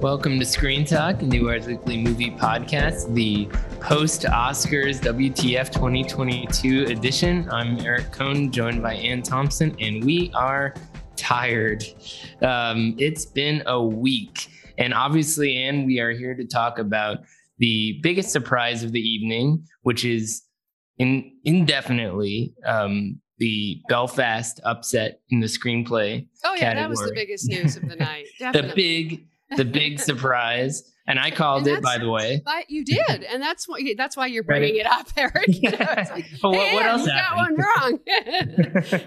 [0.00, 3.44] Welcome to Screen Talk, IndieWire's Weekly Movie Podcast, the
[3.82, 7.46] post Oscars WTF 2022 edition.
[7.50, 10.72] I'm Eric Kohn, joined by Anne Thompson, and we are
[11.16, 11.84] tired.
[12.40, 17.18] Um, it's been a week, and obviously, Anne, we are here to talk about
[17.58, 20.44] the biggest surprise of the evening, which is
[20.96, 26.26] in, indefinitely um, the Belfast upset in the screenplay.
[26.42, 26.82] Oh yeah, category.
[26.82, 28.24] that was the biggest news of the night.
[28.40, 32.84] the big the big surprise and i called And it by the way But you
[32.96, 35.46] did, and that's why that's why you're bringing it up, Eric.
[35.48, 37.98] You know, like, but what, hey, what else you got happened one wrong.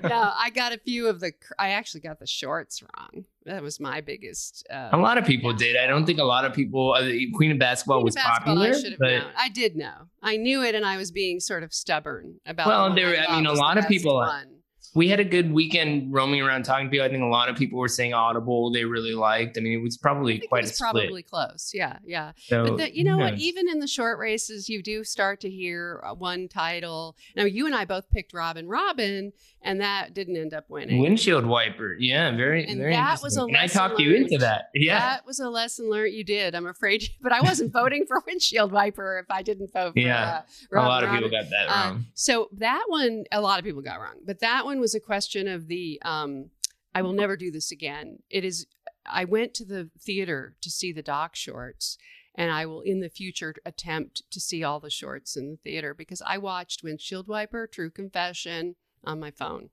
[0.03, 1.31] no, I got a few of the.
[1.57, 3.25] I actually got the shorts wrong.
[3.45, 4.65] That was my biggest.
[4.71, 7.31] Uh, a lot of people did i don't think a lot of people uh, the
[7.35, 9.31] queen of basketball Queen was of basketball, popular I should have but known.
[9.37, 9.93] I did know.
[10.21, 12.67] I knew it, and I was being sort of stubborn about.
[12.67, 14.47] Well, the there- I thought mean, a lot of people- one.
[14.93, 17.55] We had a good weekend roaming around talking to people i think a lot of
[17.55, 21.23] people were saying audible they really liked i mean it was probably quite was probably
[21.23, 21.71] close.
[21.73, 22.31] Yeah, yeah.
[22.37, 23.37] so But the, you know what?
[23.37, 27.15] Even in the short races, you do start to hear uh, one title.
[27.35, 29.33] Now, you and I both picked Robin Robin,
[29.65, 31.01] and that didn't end up winning.
[31.01, 34.31] windshield wiper yeah very And very that was a and i lesson talked you into
[34.31, 34.41] learned.
[34.41, 36.13] that yeah That was a lesson learned.
[36.13, 36.53] You did.
[36.55, 39.99] I'm afraid, but I wasn't voting for windshield wiper if I didn't vote for.
[39.99, 40.41] Yeah.
[40.75, 43.65] uh, a lot of people got that Uh, wrong so that one, a lot of
[43.65, 45.99] people got wrong, but that one was a question of the.
[46.03, 46.49] Um,
[46.95, 48.19] I will never do this again.
[48.29, 48.67] It is.
[49.05, 51.97] I went to the theater to see the doc shorts,
[52.35, 55.93] and I will in the future attempt to see all the shorts in the theater
[55.93, 59.69] because I watched Windshield Wiper, True Confession on my phone.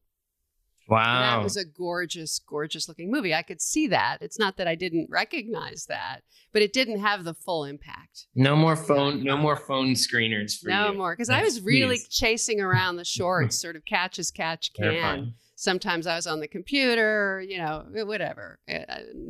[0.88, 3.34] wow That was a gorgeous, gorgeous looking movie.
[3.34, 4.18] I could see that.
[4.20, 6.20] It's not that I didn't recognize that,
[6.52, 8.26] but it didn't have the full impact.
[8.34, 10.98] no more phone no more phone screeners for no you.
[10.98, 11.14] more.
[11.14, 15.34] Because I was really chasing around the shorts, sort of catch as catch can.
[15.60, 18.58] Sometimes I was on the computer, you know, whatever.
[18.66, 18.78] Uh,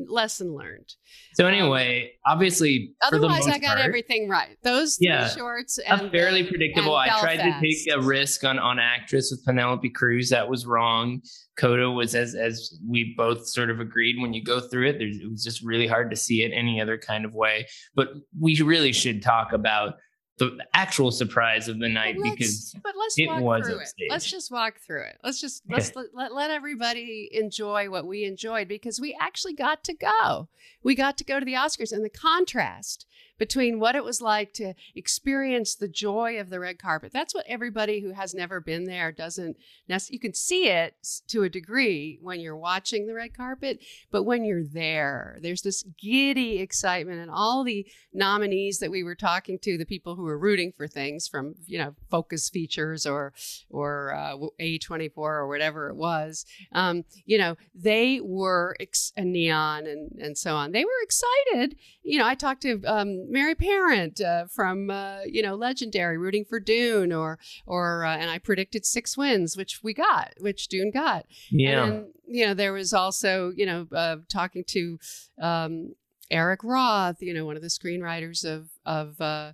[0.06, 0.94] lesson learned.
[1.34, 4.56] So anyway, obviously, for the Otherwise, I got part, everything right.
[4.62, 5.28] Those Yeah.
[5.28, 6.96] shorts a and fairly predictable.
[6.96, 10.30] and I tried to take a risk on on actress with Penelope Cruz.
[10.30, 11.20] That was wrong.
[11.58, 14.20] Coda was as as we both sort of agreed.
[14.22, 16.80] When you go through it, there's, it was just really hard to see it any
[16.80, 17.66] other kind of way.
[17.96, 19.94] But we really should talk about
[20.40, 24.10] the actual surprise of the night But because but let's it walk was through it.
[24.10, 25.18] Let's just walk through it.
[25.22, 29.84] Let's just let's let, let, let everybody enjoy what we enjoyed because we actually got
[29.84, 30.48] to go.
[30.82, 33.06] We got to go to the Oscars and the contrast
[33.40, 37.10] between what it was like to experience the joy of the red carpet.
[37.10, 39.56] That's what everybody who has never been there doesn't.
[39.88, 40.94] You can see it
[41.28, 43.80] to a degree when you're watching the red carpet,
[44.12, 49.14] but when you're there, there's this giddy excitement and all the nominees that we were
[49.14, 53.32] talking to, the people who were rooting for things from, you know, Focus Features or
[53.70, 60.10] or uh, A24 or whatever it was, um, you know, they were ex- Neon and
[60.20, 60.72] and so on.
[60.72, 61.78] They were excited.
[62.02, 66.44] You know, I talked to um, Mary Parent uh, from uh, you know Legendary, rooting
[66.44, 70.90] for Dune, or or uh, and I predicted six wins, which we got, which Dune
[70.90, 71.26] got.
[71.50, 74.98] yeah, And you know, there was also, you know, uh, talking to
[75.40, 75.94] um,
[76.30, 79.52] Eric Roth, you know, one of the screenwriters of of uh,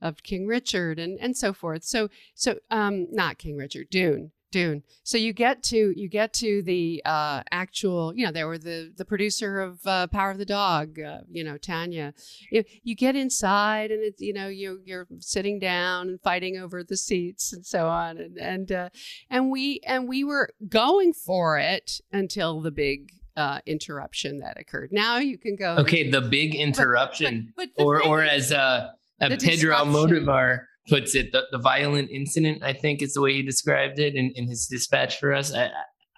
[0.00, 1.84] of King Richard and and so forth.
[1.84, 4.32] So so um, not King Richard, Dune.
[4.50, 4.82] Dune.
[5.02, 8.14] So you get to you get to the uh, actual.
[8.14, 10.98] You know, there were the the producer of uh, Power of the Dog.
[10.98, 12.14] Uh, you know, Tanya.
[12.50, 16.82] You, you get inside, and it's you know you you're sitting down and fighting over
[16.82, 18.88] the seats and so on, and and uh,
[19.30, 24.90] and we and we were going for it until the big uh, interruption that occurred.
[24.92, 25.76] Now you can go.
[25.78, 26.10] okay.
[26.10, 28.90] The big interruption, but the or thing or is- as uh,
[29.20, 29.76] Pedro.
[29.76, 32.62] Almodovar puts it, the, the violent incident.
[32.62, 35.54] I think is the way he described it in, in his dispatch for us.
[35.54, 35.70] I,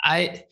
[0.02, 0.44] I,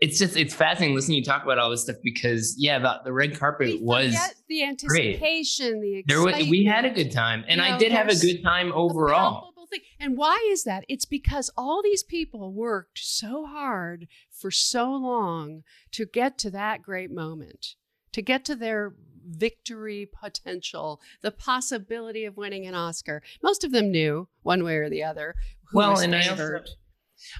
[0.00, 3.12] it's just it's fascinating listening you talk about all this stuff because yeah, the, the
[3.12, 4.16] red carpet was
[4.48, 6.20] the anticipation, the there.
[6.20, 9.50] Was, we had a good time, and You I did have a good time overall.
[9.98, 10.84] And why is that?
[10.88, 15.62] It's because all these people worked so hard for so long
[15.92, 17.74] to get to that great moment,
[18.12, 18.94] to get to their
[19.26, 23.22] victory potential, the possibility of winning an Oscar.
[23.42, 25.34] Most of them knew one way or the other.
[25.70, 26.60] Who Well, was and I also.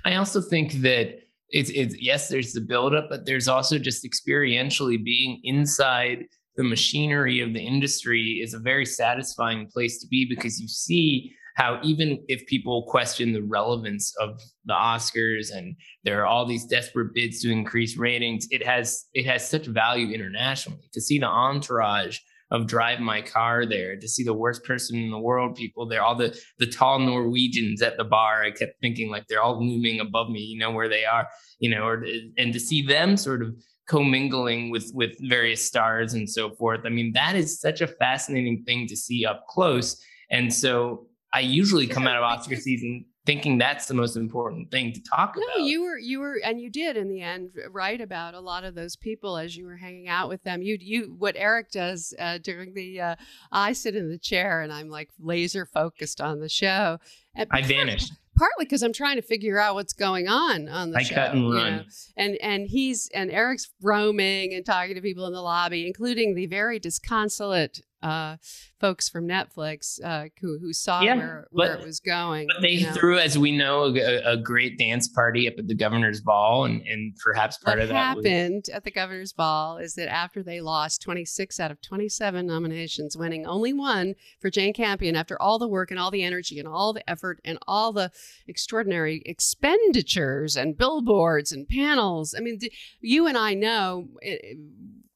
[0.05, 1.19] I also think that
[1.51, 6.25] it's it's yes, there's the buildup, but there's also just experientially being inside
[6.57, 11.35] the machinery of the industry is a very satisfying place to be because you see
[11.55, 16.67] how even if people question the relevance of the Oscars and there are all these
[16.67, 20.89] desperate bids to increase ratings, it has it has such value internationally.
[20.93, 22.19] To see the entourage
[22.51, 26.03] of drive my car there to see the worst person in the world people there
[26.03, 29.99] all the the tall norwegians at the bar i kept thinking like they're all looming
[29.99, 31.27] above me you know where they are
[31.59, 32.05] you know or
[32.37, 33.56] and to see them sort of
[33.87, 36.81] commingling with with various stars and so forth.
[36.85, 40.03] I mean that is such a fascinating thing to see up close.
[40.31, 44.93] And so i usually come out of oscar season thinking that's the most important thing
[44.93, 45.59] to talk no, about.
[45.59, 48.65] No, you were you were and you did in the end write about a lot
[48.65, 50.63] of those people as you were hanging out with them.
[50.63, 53.17] You you what Eric does uh, during the uh,
[53.51, 56.99] I sit in the chair and I'm like laser focused on the show.
[57.35, 58.13] And I vanished.
[58.37, 61.01] Partly because I'm trying to figure out what's going on on the show.
[61.01, 61.15] I show.
[61.15, 61.77] cut and run.
[61.77, 61.83] Know?
[62.17, 66.47] And and he's and Eric's roaming and talking to people in the lobby, including the
[66.47, 68.37] very disconsolate uh,
[68.79, 72.49] folks from Netflix uh, who, who saw yeah, where, where but, it was going.
[72.53, 72.93] But they you know?
[72.93, 76.83] threw, as we know, a, a, great dance party up at the governor's ball, and,
[76.83, 78.75] and perhaps part what of that happened was...
[78.75, 83.47] at the governor's ball is that after they lost 26 out of 27 nominations, winning
[83.47, 86.93] only one for Jane Campion, after all the work and all the energy and all
[86.93, 88.11] the effort and all the
[88.47, 92.35] extraordinary expenditures and billboards and panels.
[92.37, 92.59] I mean,
[93.01, 94.37] you and I know eh,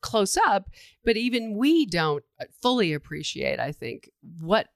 [0.00, 0.68] close up,
[1.04, 4.10] but even we don't uh, fully appreciate, I think,
[4.40, 4.68] what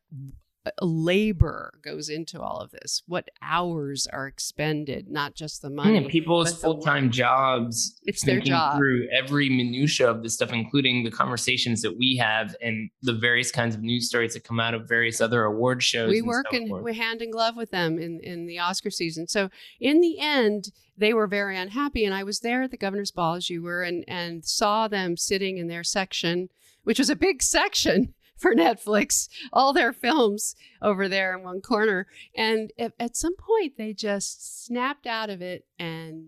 [0.64, 6.00] Uh, labor goes into all of this what hours are expended not just the money
[6.00, 8.76] yeah, people's full-time jobs it's their job.
[8.76, 13.50] through every minutia of this stuff including the conversations that we have and the various
[13.50, 16.56] kinds of news stories that come out of various other award shows we work so
[16.56, 19.26] in we hand in glove with them in in the oscar season.
[19.26, 19.48] So
[19.80, 23.34] in the end they were very unhappy and i was there at the governor's ball
[23.34, 26.50] as you were and and saw them sitting in their section
[26.84, 32.06] which was a big section for Netflix, all their films over there in one corner.
[32.36, 36.26] And at some point, they just snapped out of it and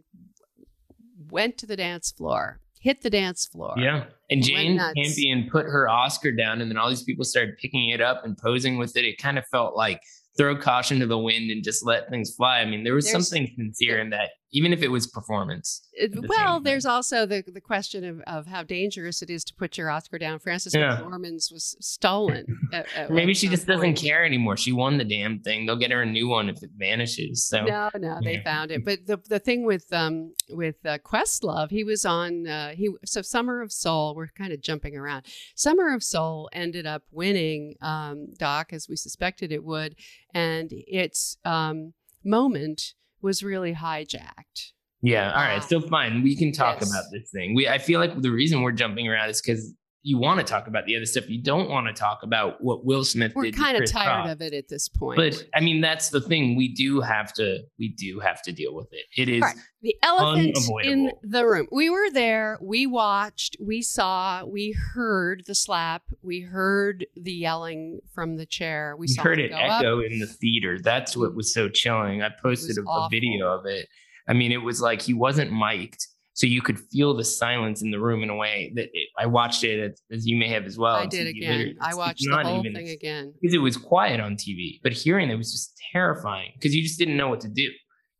[1.30, 3.74] went to the dance floor, hit the dance floor.
[3.76, 4.04] Yeah.
[4.30, 8.00] And Jane Campion put her Oscar down, and then all these people started picking it
[8.00, 9.04] up and posing with it.
[9.04, 10.00] It kind of felt like
[10.36, 12.58] throw caution to the wind and just let things fly.
[12.58, 15.82] I mean, there was there's, something sincere in that, even if it was performance.
[15.98, 19.76] The well, there's also the the question of, of how dangerous it is to put
[19.76, 20.38] your Oscar down.
[20.38, 20.96] Frances yeah.
[20.96, 22.46] McDormand's was stolen.
[22.72, 23.78] at, at Maybe she just point.
[23.78, 24.56] doesn't care anymore.
[24.56, 25.66] She won the damn thing.
[25.66, 27.46] They'll get her a new one if it vanishes.
[27.46, 28.84] So no, no, they found it.
[28.84, 33.22] But the the thing with um with uh, Questlove, he was on uh, he so
[33.22, 34.14] Summer of Soul.
[34.14, 35.26] We're kind of jumping around.
[35.56, 39.96] Summer of Soul ended up winning um, Doc as we suspected it would
[40.32, 41.92] and its um,
[42.24, 44.72] moment was really hijacked.
[45.02, 45.32] Yeah.
[45.32, 45.56] All right.
[45.56, 46.22] Um, so fine.
[46.22, 46.90] We can talk yes.
[46.90, 47.54] about this thing.
[47.54, 49.74] We I feel like the reason we're jumping around is because
[50.04, 51.30] you want to talk about the other stuff.
[51.30, 53.56] You don't want to talk about what Will Smith We're did.
[53.56, 54.28] We're kind of tired Rock.
[54.28, 55.16] of it at this point.
[55.16, 56.56] But I mean, that's the thing.
[56.56, 57.60] We do have to.
[57.78, 59.06] We do have to deal with it.
[59.16, 59.56] It is right.
[59.80, 61.68] the elephant in the room.
[61.72, 62.58] We were there.
[62.60, 63.56] We watched.
[63.58, 64.44] We saw.
[64.44, 66.02] We heard the slap.
[66.20, 68.96] We heard the yelling from the chair.
[68.98, 70.04] We, we heard it, echo up.
[70.04, 70.78] in the theater.
[70.78, 72.22] That's what was so chilling.
[72.22, 73.88] I posted a, a video of it.
[74.28, 77.92] I mean, it was like he wasn't mic'd so you could feel the silence in
[77.92, 80.64] the room in a way that it, I watched it as, as, you may have
[80.64, 80.96] as well.
[80.96, 81.76] I did again.
[81.80, 85.36] I watched the whole thing again because it was quiet on TV, but hearing it
[85.36, 87.70] was just terrifying because you just didn't know what to do.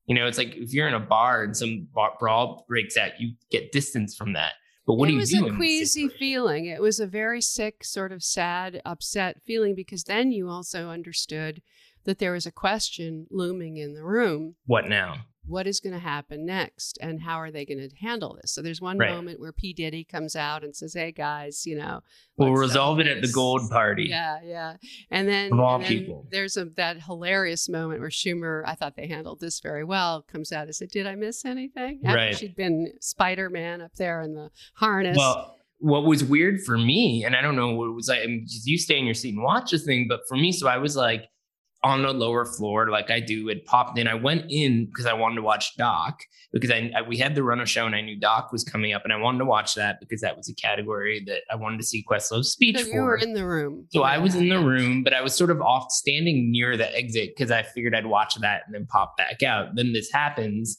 [0.07, 3.35] You know, it's like if you're in a bar and some brawl breaks out, you
[3.51, 4.53] get distance from that.
[4.87, 5.37] But what it do you do?
[5.37, 6.67] It was a queasy feeling.
[6.67, 11.63] It was a very sick, sort of sad, upset feeling because then you also understood
[12.05, 14.57] that there was a question looming in the room.
[14.67, 15.25] What now?
[15.47, 18.53] what is going to happen next and how are they going to handle this?
[18.53, 19.11] So there's one right.
[19.11, 19.73] moment where p.
[19.73, 22.01] Diddy comes out and says hey guys you know
[22.37, 24.07] we'll resolve it at the gold party.
[24.09, 24.77] Yeah yeah.
[25.11, 26.27] And then, of all people.
[26.31, 30.53] there's a that hilarious moment where schumer i thought they handled this very well comes
[30.53, 32.01] out and said did i miss anything?
[32.05, 32.37] After right.
[32.37, 35.17] she'd been spider-man up there in the harness.
[35.17, 38.27] Well what was weird for me, and I don't know what it was like, I
[38.27, 40.79] mean, you stay in your seat and watch this thing, but for me, so I
[40.79, 41.29] was like,
[41.85, 43.49] on the lower floor like I do.
[43.51, 44.09] It popped in.
[44.09, 46.21] I went in because I wanted to watch Doc
[46.53, 48.95] because I, I, we had the run of show and I knew Doc was coming
[48.95, 51.77] up and I wanted to watch that because that was a category that I wanted
[51.79, 52.91] to see Questlove's speech so for.
[52.91, 53.87] You were in the room.
[53.91, 54.07] So yeah.
[54.07, 57.35] I was in the room, but I was sort of off standing near the exit
[57.37, 59.75] because I figured I'd watch that and then pop back out.
[59.75, 60.79] Then this happens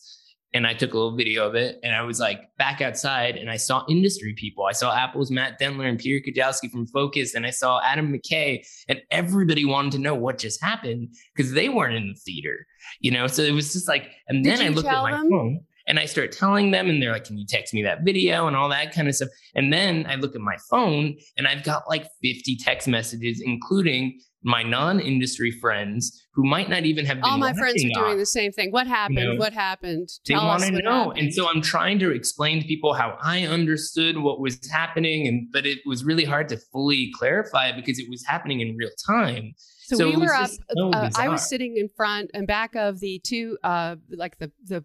[0.56, 3.52] and I took a little video of it and I was like back outside and
[3.52, 4.64] I saw industry people.
[4.64, 8.66] I saw Apple's Matt Dentler and Peter Kujawski from Focus and I saw Adam McKay
[8.88, 12.66] and everybody wanted to know what just happened because they weren't in the theater,
[13.02, 13.28] you know?
[13.28, 15.30] So it was just like, and Did then I looked at my them?
[15.30, 15.48] phone
[15.88, 18.48] and And I start telling them, and they're like, Can you text me that video
[18.48, 19.30] and all that kind of stuff?
[19.56, 24.22] And then I look at my phone and I've got like 50 text messages, including
[24.46, 28.18] my non-industry friends who might not even have been all my friends are doing on.
[28.20, 31.18] the same thing what happened You know, what happened They want to know, happened.
[31.20, 35.48] and so I'm trying to explain to people how I understood what was happening, and
[35.52, 39.54] but it was really hard to fully clarify because it was happening in real time.
[39.88, 40.50] So, So we were up.
[40.78, 44.52] so uh, I was sitting in front and back of the two, uh, like the
[44.64, 44.84] the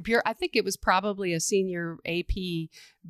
[0.00, 0.22] bureau.
[0.24, 2.34] I think it was probably a senior AP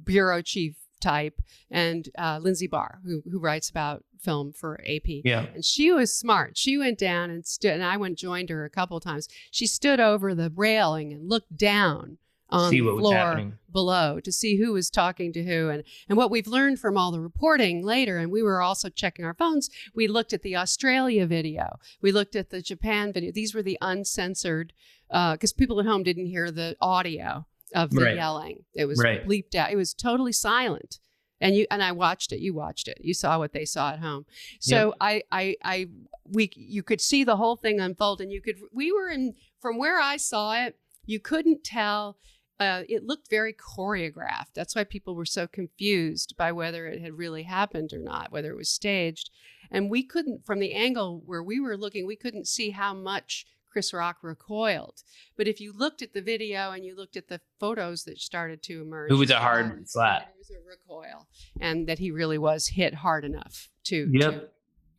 [0.05, 1.41] bureau chief type,
[1.71, 5.23] and uh, Lindsey Bahr, who who writes about film for AP.
[5.25, 5.47] Yeah.
[5.55, 6.57] And she was smart.
[6.57, 9.29] She went down and stood, and I went and joined her a couple of times.
[9.51, 12.19] She stood over the railing and looked down
[12.53, 16.49] on the floor below to see who was talking to who and and what we've
[16.49, 20.33] learned from all the reporting later and we were also checking our phones we looked
[20.33, 24.73] at the australia video we looked at the japan video these were the uncensored
[25.13, 28.17] uh, because people at home didn't hear the audio of the Right.
[28.17, 29.25] yelling it was Right.
[29.25, 30.99] bleeped out it was totally silent
[31.41, 34.01] and you and i watched it you watched it you saw what they saw at
[34.01, 34.25] home
[34.61, 35.87] so i i i
[36.25, 39.79] we you could see the whole thing unfold and you could we were in from
[39.79, 42.17] where i saw it you couldn't tell
[42.61, 44.53] uh, it looked very choreographed.
[44.55, 48.51] That's why people were so confused by whether it had really happened or not, whether
[48.51, 49.31] it was staged.
[49.71, 53.47] And we couldn't, from the angle where we were looking, we couldn't see how much
[53.71, 55.03] Chris Rock recoiled.
[55.37, 58.63] But if you looked at the video and you looked at the photos that started
[58.65, 60.23] to emerge, It was a hard slap.
[60.23, 61.27] There was a recoil,
[61.61, 64.33] and that he really was hit hard enough to, Yep.
[64.33, 64.49] to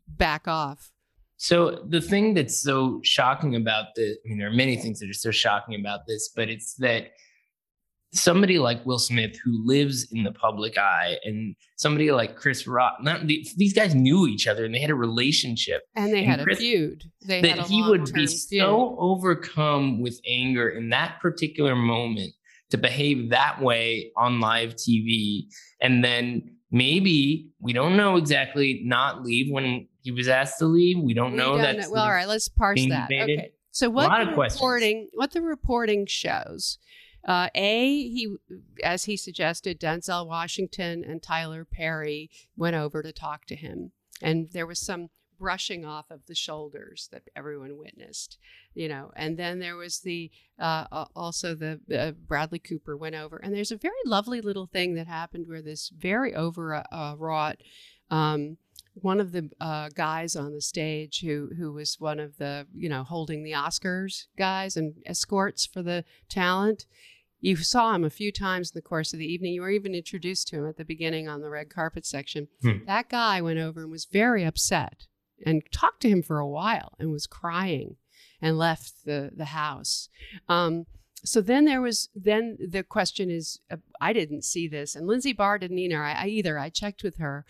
[0.08, 0.92] back off.
[1.38, 5.10] So the thing that's so shocking about this, I mean, there are many things that
[5.10, 7.14] are so shocking about this, but it's that
[8.14, 12.98] somebody like Will Smith, who lives in the public eye, and somebody like Chris Rock,
[13.02, 15.84] not these guys knew each other and they had a relationship.
[15.96, 17.04] And they And had a feud.
[17.26, 18.62] They that he would be feud.
[18.62, 22.34] so overcome with anger in that particular moment
[22.72, 25.44] to behave that way on live TV
[25.82, 30.98] and then maybe we don't know exactly not leave when he was asked to leave
[31.04, 33.10] we don't We know that Well, all right, let's parse that.
[33.10, 33.40] debated.
[33.40, 33.52] Okay.
[33.72, 36.78] So what the reporting what the reporting shows,
[37.26, 38.36] uh, a he
[38.84, 44.50] as he suggested, Denzel Washington and Tyler Perry went over to talk to him, and
[44.52, 45.10] there was some
[45.42, 48.38] brushing off of the shoulders that everyone witnessed,
[48.76, 53.16] you know, and then there was the uh, uh, also the uh, Bradley Cooper went
[53.16, 57.58] over, and there's a very lovely little thing that happened where this very overwrought.
[58.10, 58.58] Um,
[58.94, 62.90] one of the uh, guys on the stage who who was one of the you
[62.90, 66.86] know holding the Oscars guys and escorts for the talent.
[67.42, 69.54] You saw him a few times in the course of the evening.
[69.54, 72.48] You were even introduced to him at the beginning on the red carpet section.
[72.62, 72.86] Hmm.
[72.86, 75.08] That guy went over and was very upset
[75.46, 77.96] and talked to him for a while and was crying
[78.42, 80.08] and left the the house.
[80.48, 80.86] Um,
[81.24, 85.34] so then there was then the question is uh, I didn't see this and Lindsey
[85.34, 86.02] Bahr didn't either.
[86.04, 87.46] I, I either I checked with her.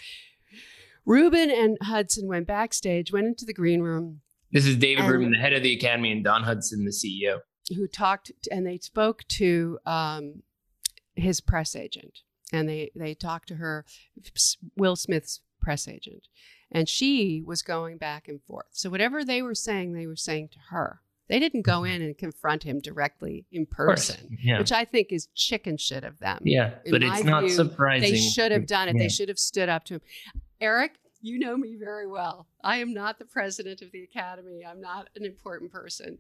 [1.06, 4.22] Rubin and Hudson went backstage, went into the green room,
[4.52, 7.40] this is David And- Rubin the head of the academy and Dawn Hudson the CEO
[7.70, 10.44] who talked and they spoke to um,
[11.16, 12.20] his press agent
[12.52, 13.86] and they they talked to her
[14.76, 16.28] will smith's press agent
[16.72, 20.50] and she was going back and forth so whatever they were saying they were saying
[20.50, 24.84] to her they didn't go in and confront him directly in person yeah which i
[24.84, 28.52] think is chicken shit of them yeah in but it's not view, surprising they should
[28.52, 28.96] have done it.
[28.96, 29.04] Yeah.
[29.04, 30.02] They should have stood up to him.
[30.60, 32.48] Eric, you know me very well.
[32.64, 34.66] I am not the president of the academy.
[34.68, 36.18] I'm not an important person.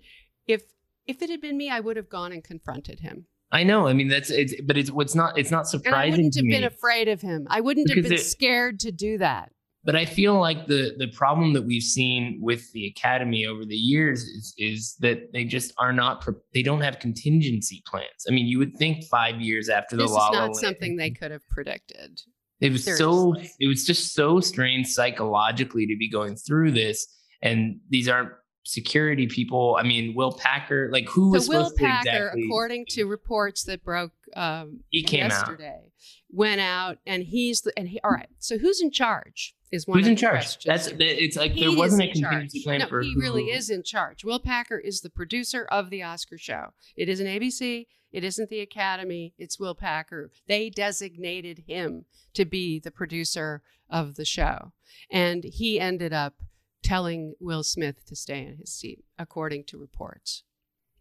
[0.48, 0.64] If
[1.08, 3.26] if it had been me, I would have gone and confronted him.
[3.52, 6.34] I know I mean that's it's but it's what's not it's not And I wouldn't
[6.34, 7.48] to have me been afraid of him.
[7.50, 9.52] I wouldn't have been it- scared to do that.
[9.84, 13.76] But I feel like the the problem that we've seen with the academy over the
[13.76, 18.26] years is is that they just are not they don't have contingency plans.
[18.30, 21.10] I mean, you would think five years after the This is La not something they
[21.10, 22.22] could have predicted.
[22.60, 27.08] It was so it was just so strange psychologically to be going through this,
[27.42, 28.30] and these aren't
[28.64, 29.78] security people.
[29.80, 32.44] I mean, Will Packer, like who was Will Packer, exactly?
[32.46, 35.30] according to reports that broke um, He came out.
[35.32, 35.80] yesterday,
[36.32, 38.00] went out and he's the and he.
[38.04, 38.30] All right.
[38.40, 39.56] So who's in charge?
[39.72, 40.34] Is one Who's of in the charge?
[40.34, 43.46] questions That's it's like He there wasn't a contingency plan no, for he who- really
[43.52, 44.26] is in charge.
[44.26, 46.74] Will Packer is the producer of the Oscar show.
[46.98, 47.88] It isn't ABC.
[48.12, 49.34] It isn't the Academy.
[49.38, 50.30] It's Will Packer.
[50.46, 52.04] They designated him
[52.34, 54.74] to be the producer of the show,
[55.10, 56.34] and he ended up
[56.84, 60.44] telling Will Smith to stay in his seat, according to reports.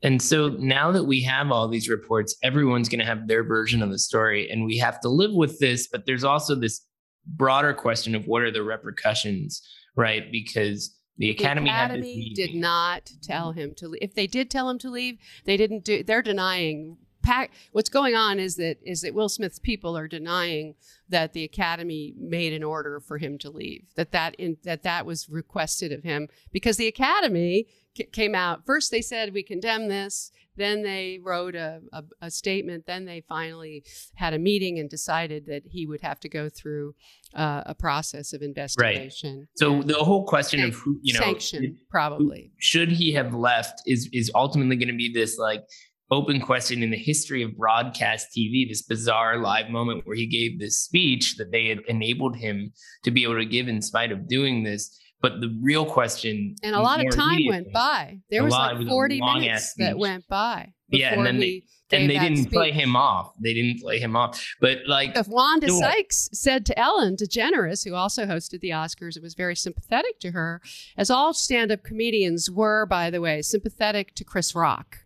[0.03, 3.83] And so now that we have all these reports, everyone's going to have their version
[3.83, 5.89] of the story, and we have to live with this.
[5.89, 6.87] But there's also this
[7.27, 9.61] broader question of what are the repercussions,
[9.97, 10.31] right?
[10.33, 14.03] Because the academy, the academy did not tell him to leave.
[14.03, 16.03] If they did tell him to leave, they didn't do.
[16.03, 20.75] They're denying pack, what's going on is that is that Will Smith's people are denying
[21.09, 23.85] that the Academy made an order for him to leave.
[23.97, 28.65] That that in, that that was requested of him because the Academy c- came out
[28.65, 28.91] first.
[28.91, 30.31] They said we condemn this.
[30.57, 32.85] Then they wrote a, a, a, statement.
[32.85, 33.83] Then they finally
[34.15, 36.95] had a meeting and decided that he would have to go through
[37.35, 39.39] uh, a process of investigation.
[39.39, 39.49] Right.
[39.55, 44.11] So the whole question of who, you know, sanction probably should he have left is
[44.13, 45.65] is ultimately going to be this like
[46.11, 50.59] open question in the history of broadcast TV, this bizarre live moment where he gave
[50.59, 52.73] this speech that they had enabled him
[53.05, 54.99] to be able to give in spite of doing this.
[55.23, 58.21] But the real question, and a lot of time went by.
[58.31, 60.73] There was like forty was minutes that went by.
[60.89, 61.63] Yeah, and then they
[61.93, 62.53] and they didn't speech.
[62.53, 63.33] play him off.
[63.39, 64.43] They didn't play him off.
[64.63, 65.79] But like, if Wanda no.
[65.79, 70.31] Sykes said to Ellen DeGeneres, who also hosted the Oscars, it was very sympathetic to
[70.31, 70.63] her,
[70.97, 75.00] as all stand-up comedians were, by the way, sympathetic to Chris Rock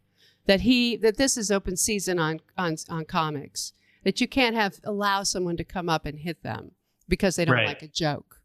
[0.47, 3.73] that he that this is open season on on on comics
[4.05, 6.73] that you can't have allow someone to come up and hit them
[7.09, 7.67] because they don't right.
[7.67, 8.41] like a joke.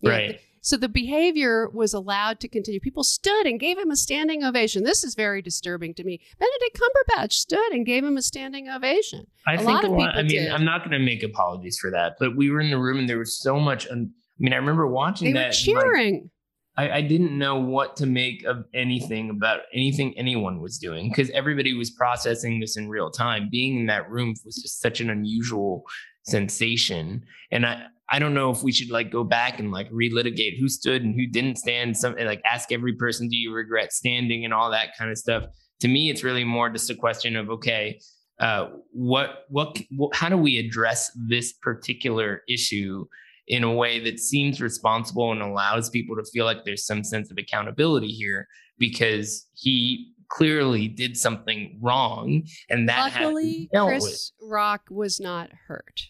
[0.00, 0.30] You right.
[0.30, 2.78] Know, so the behavior was allowed to continue.
[2.78, 4.84] People stood and gave him a standing ovation.
[4.84, 6.20] This is very disturbing to me.
[6.38, 9.26] Benedict Cumberbatch stood and gave him a standing ovation.
[9.44, 10.52] I a think lot of people I mean, did.
[10.52, 13.08] I'm not going to make apologies for that, but we were in the room and
[13.08, 13.88] there was so much.
[13.88, 15.48] Un- I mean, I remember watching they that.
[15.48, 16.14] Were cheering.
[16.14, 16.30] Like,
[16.76, 21.28] I, I, didn't know what to make of anything about anything anyone was doing because
[21.30, 23.48] everybody was processing this in real time.
[23.50, 25.84] Being in that room was just such an unusual
[26.22, 27.24] sensation.
[27.50, 30.68] And I, I don't know if we should like go back and like relitigate who
[30.68, 31.96] stood and who didn't stand.
[31.96, 35.44] Some like ask every person, do you regret standing and all that kind of stuff.
[35.80, 38.00] To me, it's really more just a question of okay,
[38.40, 43.04] uh, what, what, what, how do we address this particular issue
[43.48, 47.30] in a way that seems responsible and allows people to feel like there's some sense
[47.30, 48.46] of accountability here
[48.78, 54.50] because he clearly did something wrong and that luckily chris with.
[54.50, 56.00] rock was not hurt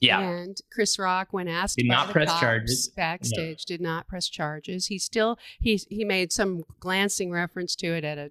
[0.00, 3.74] yeah and chris rock when asked did not press charges backstage no.
[3.74, 8.16] did not press charges he still he he made some glancing reference to it at
[8.16, 8.30] a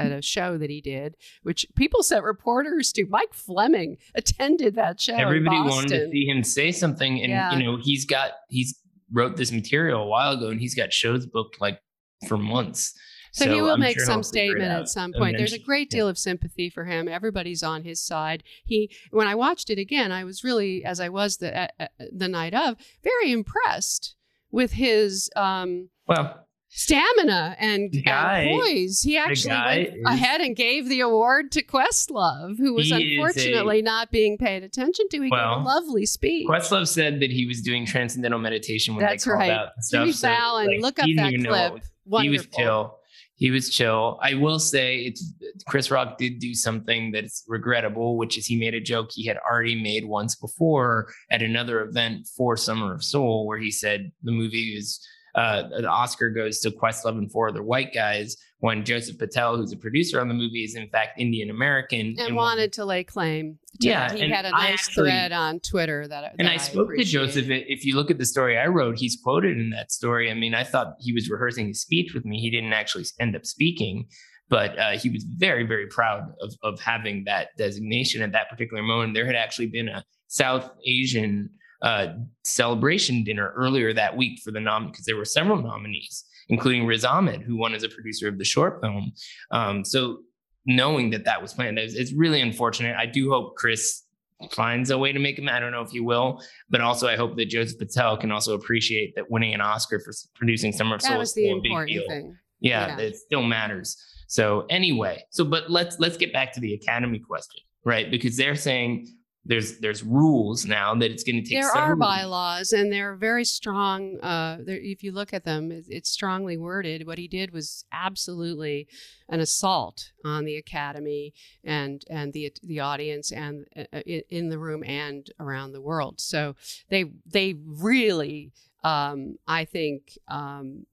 [0.00, 3.06] at a show that he did, which people sent reporters to.
[3.06, 5.14] Mike Fleming attended that show.
[5.14, 7.52] Everybody wanted to see him say something, and yeah.
[7.52, 8.80] you know he's got he's
[9.12, 11.80] wrote this material a while ago, and he's got shows booked like
[12.28, 12.94] for months.
[13.32, 15.36] So, so he will I'm make sure some statement at some point.
[15.38, 17.06] There's a great deal of sympathy for him.
[17.06, 18.42] Everybody's on his side.
[18.64, 22.28] He, when I watched it again, I was really, as I was the uh, the
[22.28, 24.16] night of, very impressed
[24.50, 25.30] with his.
[25.36, 29.00] Um, well, stamina and, guy, and poise.
[29.02, 33.82] He actually went is, ahead and gave the award to Questlove, who was unfortunately a,
[33.82, 35.20] not being paid attention to.
[35.20, 36.46] He well, gave a lovely speech.
[36.48, 39.50] Questlove said that he was doing transcendental meditation when That's they called right.
[39.50, 40.02] out stuff.
[40.02, 41.82] Jimmy so, Fallon, like, look up that clip.
[42.06, 42.22] Wonderful.
[42.22, 42.96] He was chill.
[43.36, 44.18] He was chill.
[44.22, 45.32] I will say it's
[45.66, 49.38] Chris Rock did do something that's regrettable, which is he made a joke he had
[49.38, 54.32] already made once before at another event for Summer of Soul, where he said the
[54.32, 55.00] movie is
[55.34, 59.72] uh, the Oscar goes to Questlove and four other white guys when Joseph Patel, who's
[59.72, 63.04] a producer on the movie, is in fact Indian American and, and, wanted to lay
[63.04, 63.58] claim.
[63.80, 66.20] To yeah, he had a nice actually, thread on Twitter that.
[66.20, 67.46] that and I, I spoke to Joseph.
[67.48, 70.30] If you look at the story I wrote, he's quoted in that story.
[70.30, 72.40] I mean, I thought he was rehearsing his speech with me.
[72.40, 74.06] He didn't actually end up speaking,
[74.48, 78.82] but uh, he was very, very proud of of having that designation at that particular
[78.82, 79.14] moment.
[79.14, 81.50] There had actually been a South Asian
[81.82, 82.08] uh,
[82.44, 87.04] celebration dinner earlier that week for the nom because there were several nominees, including Riz
[87.04, 89.12] Ahmed, who won as a producer of the short film.
[89.50, 90.18] Um, so
[90.66, 92.96] knowing that that was planned, it's, it's really unfortunate.
[92.96, 94.02] I do hope Chris
[94.50, 95.48] finds a way to make him.
[95.48, 98.54] I don't know if he will, but also I hope that Joseph Patel can also
[98.54, 102.04] appreciate that winning an Oscar for producing Summer of Soul a big deal.
[102.08, 102.36] Thing.
[102.60, 103.96] Yeah, yeah, it still matters.
[104.28, 108.10] So anyway, so but let's let's get back to the Academy question, right?
[108.10, 109.08] Because they're saying
[109.44, 111.62] there's there's rules now that it's going to take.
[111.62, 114.20] There are bylaws, and they're very strong.
[114.20, 117.06] Uh, if you look at them, it's strongly worded.
[117.06, 118.86] What he did was absolutely
[119.30, 121.32] an assault on the academy
[121.64, 126.20] and and the the audience and uh, in the room and around the world.
[126.20, 126.54] So
[126.90, 128.52] they they really,
[128.84, 130.18] um, I think.
[130.28, 130.86] Um,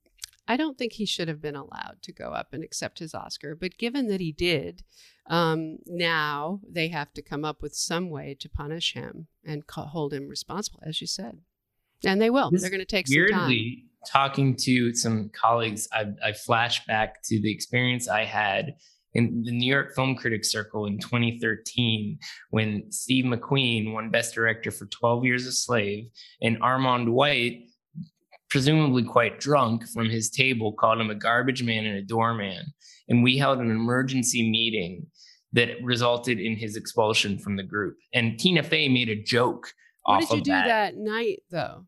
[0.49, 3.53] I don't think he should have been allowed to go up and accept his Oscar,
[3.53, 4.83] but given that he did,
[5.27, 10.13] um, now they have to come up with some way to punish him and hold
[10.13, 11.39] him responsible, as you said.
[12.05, 12.51] And they will.
[12.51, 14.29] This They're going to take weirdly, some time.
[14.29, 18.75] Talking to some colleagues, I, I flash back to the experience I had
[19.13, 22.19] in the New York Film Critics Circle in 2013
[22.51, 26.09] when Steve McQueen won Best Director for 12 Years a Slave
[26.41, 27.63] and Armond White
[28.49, 32.65] presumably quite drunk from his table, called him a garbage man and a doorman.
[33.09, 35.07] And we held an emergency meeting
[35.53, 37.95] that resulted in his expulsion from the group.
[38.13, 39.71] And Tina Fey made a joke
[40.03, 40.67] What off did you do that.
[40.67, 41.85] that night though?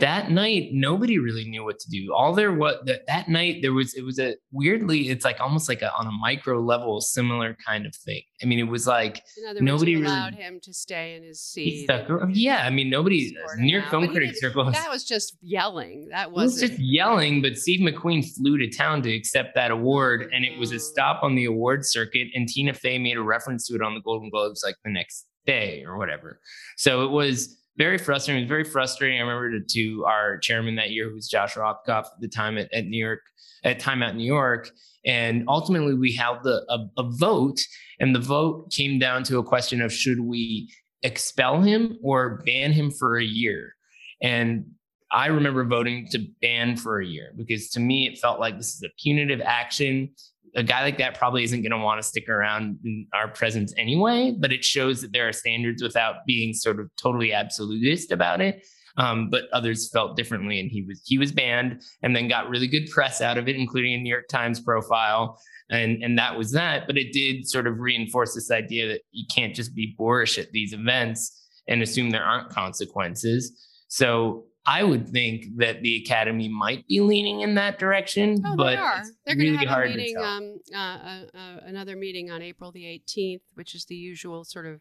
[0.00, 3.72] That night nobody really knew what to do all there what that, that night there
[3.72, 7.56] was it was a weirdly it's like almost like a on a micro level similar
[7.66, 9.22] kind of thing i mean it was like
[9.60, 11.84] Nobody really- allowed him to stay in his seat.
[11.84, 13.90] stuck yeah i mean nobody scored him new york out.
[13.90, 16.08] film critic circles That was just yelling.
[16.10, 20.44] That was just yelling, but Steve McQueen flew to town to accept that award, and
[20.44, 20.80] it was a Mm.
[20.80, 22.28] stop on the award circuit.
[22.34, 25.26] And Tina Fey made a reference to it on the Golden Globes like the next
[25.46, 26.40] day or whatever.
[26.76, 28.42] So it was very frustrating.
[28.42, 29.16] It was very frustrating.
[29.16, 32.58] I remember to, to our chairman that year, who was Josh Rothkopf at the time
[32.58, 33.20] at, at New York,
[33.64, 34.68] at Time Out New York.
[35.06, 37.58] And ultimately, we held the, a, a vote,
[37.98, 40.70] and the vote came down to a question of should we
[41.02, 43.74] expel him or ban him for a year?
[44.20, 44.66] And
[45.10, 48.74] I remember voting to ban for a year because to me, it felt like this
[48.74, 50.10] is a punitive action.
[50.56, 53.72] A guy like that probably isn't going to want to stick around in our presence
[53.76, 58.40] anyway, but it shows that there are standards without being sort of totally absolutist about
[58.40, 58.66] it.
[58.96, 62.66] Um, but others felt differently, and he was he was banned, and then got really
[62.66, 66.50] good press out of it, including a New York Times profile, and and that was
[66.52, 66.86] that.
[66.88, 70.50] But it did sort of reinforce this idea that you can't just be boorish at
[70.50, 73.52] these events and assume there aren't consequences.
[73.88, 78.70] So I would think that the academy might be leaning in that direction, Oh, but
[78.70, 79.02] they are.
[79.24, 82.70] They're really going to have a meeting, um, uh, uh, uh, another meeting on April
[82.70, 84.80] the 18th, which is the usual sort of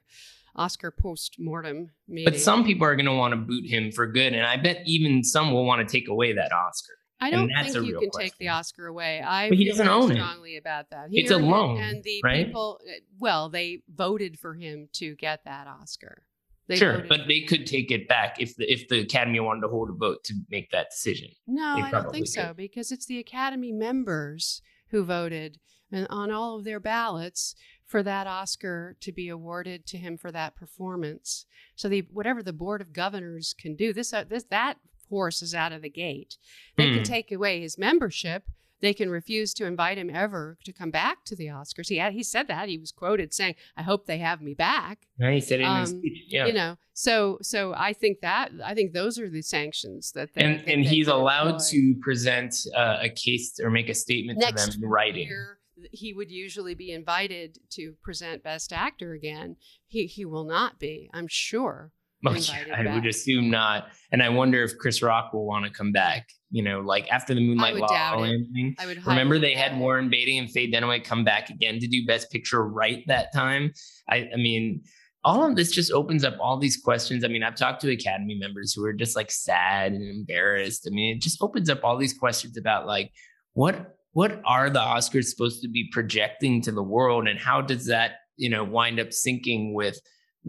[0.56, 2.32] Oscar post mortem meeting.
[2.32, 4.82] but some people are going to want to boot him for good, and I bet
[4.86, 6.94] even some will want to take away that Oscar.
[7.22, 9.22] I don't think you can take the Oscar away.
[9.22, 10.58] I But he doesn't own it.
[10.58, 11.08] about that.
[11.12, 12.46] It's a it, loan, and the right?
[12.46, 16.24] people, uh, well, they voted for him to get that Oscar.
[16.70, 19.62] They sure, voted but they could take it back if the if the academy wanted
[19.62, 21.30] to hold a vote to make that decision.
[21.48, 25.60] No, I don't think so because it's the Academy members who voted
[25.92, 27.56] and on all of their ballots
[27.86, 31.48] for that Oscar to be awarded to him for that performance.
[31.76, 34.76] So the whatever the board of governors can do, this uh, this that
[35.10, 36.38] horse is out of the gate.
[36.78, 36.96] They Hmm.
[36.98, 38.44] can take away his membership.
[38.82, 41.90] They can refuse to invite him ever to come back to the Oscars.
[41.90, 45.08] He had, he said that he was quoted saying, "I hope they have me back."
[45.20, 45.34] Right?
[45.36, 46.18] He said it in his Um, speech.
[46.30, 46.46] Yeah.
[46.48, 50.42] You know, so so I think that I think those are the sanctions that they
[50.44, 51.66] and that and he's allowed employ.
[51.72, 55.28] to present uh, a case or make a statement to them in writing.
[55.28, 55.58] year
[55.94, 59.56] he would usually be invited to present best actor again
[59.88, 63.88] he he will not be i'm sure Well, yeah, I would assume not.
[64.12, 66.28] And I wonder if Chris Rock will want to come back.
[66.52, 68.48] You know, like after the Moonlight would La doubt La it.
[68.54, 68.76] Thing.
[68.80, 69.78] i would Remember they had it.
[69.78, 73.72] Warren Beatty and Faye Dunaway come back again to do Best Picture right that time.
[74.10, 74.82] I, I mean,
[75.24, 77.24] all of this just opens up all these questions.
[77.24, 80.88] I mean, I've talked to Academy members who are just like sad and embarrassed.
[80.88, 83.12] I mean, it just opens up all these questions about like
[83.54, 87.86] what what are the Oscars supposed to be projecting to the world, and how does
[87.88, 90.00] that you know wind up syncing with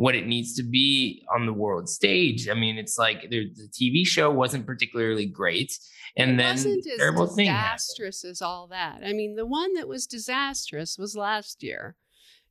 [0.00, 2.48] what it needs to be on the world stage?
[2.48, 5.78] I mean, it's like the, the TV show wasn't particularly great,
[6.16, 7.78] and it then wasn't as terrible thing happened.
[7.78, 11.96] disastrous as all that i mean the one that was disastrous was last year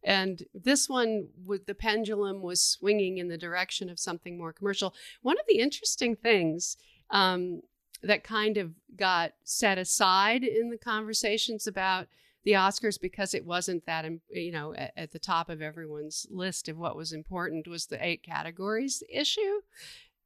[0.04, 4.94] and this one with the pendulum was swinging in the direction of something more commercial
[5.22, 6.78] one of the interesting things
[7.12, 7.62] um,
[8.02, 12.08] that kind of got set aside in the conversations about
[12.46, 16.78] the Oscars because it wasn't that you know at, the top of everyone's list of
[16.78, 19.62] what was important was the eight categories issue.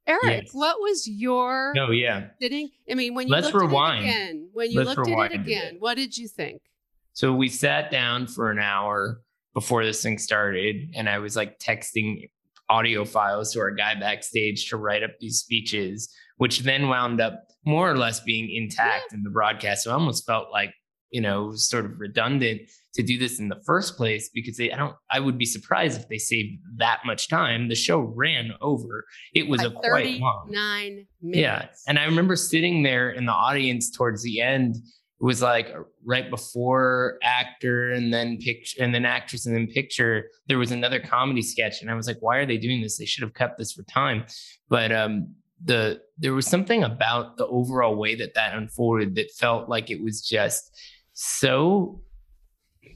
[0.06, 0.50] Eric, Yes.
[0.54, 2.28] what was your No, yeah.
[2.42, 2.70] sitting?
[2.92, 4.06] I mean, when you Let's looked rewind.
[4.06, 6.62] at it again, when you Let's looked at it again, what did you think?
[7.14, 9.22] So we sat down for an hour
[9.54, 12.30] before this thing started, and I was like texting
[12.70, 17.40] audio files to our guy backstage to write up these speeches, which then wound up
[17.66, 19.84] more or less being intact in the broadcast.
[19.84, 20.74] So I almost felt like,
[21.14, 22.62] you know, sort of redundant
[22.96, 26.02] to do this in the first place because they, I don't, I would be surprised
[26.02, 27.70] if they saved that much time.
[27.70, 29.06] The show ran over.
[29.36, 30.48] It was a quite long.
[30.48, 31.40] 39 minutes.
[31.40, 31.68] Yeah.
[31.88, 34.76] And I remember sitting there in the audience towards the end.
[34.76, 35.72] It was like
[36.04, 40.30] right before actor and then picture and then actress and then picture.
[40.48, 41.82] There was another comedy sketch.
[41.82, 42.98] And I was like, why are they doing this?
[42.98, 44.26] They should have kept this for time.
[44.68, 49.70] But um the there was something about the overall way that that unfolded that felt
[49.70, 50.72] like it was just
[51.14, 52.02] so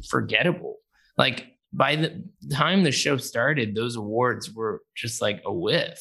[0.10, 0.78] forgettable.
[1.18, 6.00] Like by the time the show started, those awards were just like a whiff.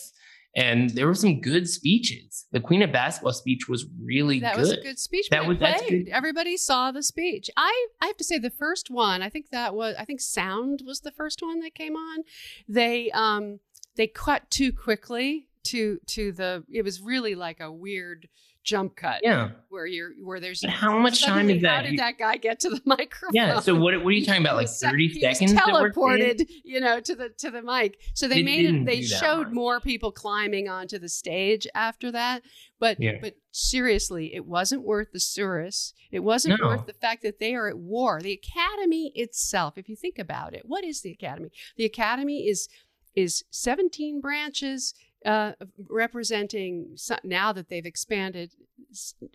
[0.55, 2.47] And there were some good speeches.
[2.51, 4.61] The Queen of Basketball speech was really that good.
[4.61, 5.29] was a good speech.
[5.31, 6.07] That was- played.
[6.07, 6.09] good.
[6.09, 7.51] Everybody saw the speech.
[7.59, 9.21] I I have to say the first one.
[9.21, 9.95] I think that was.
[9.99, 12.21] I think sound was the first one that came on.
[12.67, 13.61] They um
[13.97, 16.65] they cut too quickly to to the.
[16.73, 18.27] It was really like a weird
[18.67, 19.21] jump cut.
[19.23, 19.51] Yeah.
[19.71, 21.85] Where you're where there's But how much time suddenly, is that?
[21.85, 23.31] How did that guy get to the microphone?
[23.33, 23.61] Yeah.
[23.61, 24.57] So what, what are you talking about?
[24.57, 25.53] Like 30 he seconds?
[25.55, 27.99] teleported, you know, to the to the mic.
[28.15, 28.85] So they It made it.
[28.85, 29.53] They showed much.
[29.55, 32.43] more people climbing onto the stage after that.
[32.79, 33.19] But Yeah.
[33.23, 35.95] but seriously, it wasn't worth the service.
[36.11, 36.69] It wasn't No.
[36.69, 38.21] worth the fact that they are at war.
[38.21, 41.51] The academy itself, if you think about it, what is the academy?
[41.77, 42.69] The academy is
[43.15, 44.93] is 17 branches
[45.25, 45.53] uh,
[45.89, 48.53] representing now that they've expanded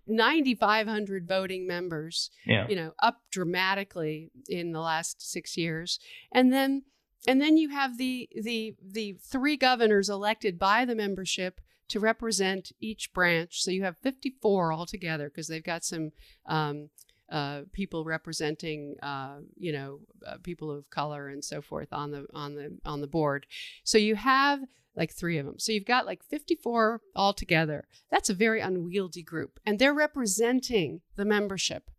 [0.07, 2.67] 9,500 voting members Yeah.
[2.67, 5.99] you know up dramatically in the last six years.
[6.31, 6.83] And then
[7.27, 12.71] and then you have the the the three governors elected by the membership to represent
[12.79, 13.61] each branch.
[13.61, 16.11] So you have 54 altogether because they've got some
[16.45, 16.89] um,
[17.29, 22.25] uh, people representing uh, you know uh, people of color and so forth on the
[22.33, 23.45] on the on the board.
[23.83, 24.61] So you have
[24.95, 29.59] like three of them so you've got like 54 altogether that's a very unwieldy group
[29.65, 31.89] and they're representing the membership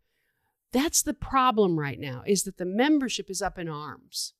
[0.71, 4.33] that's the problem right now is that the membership is up in arms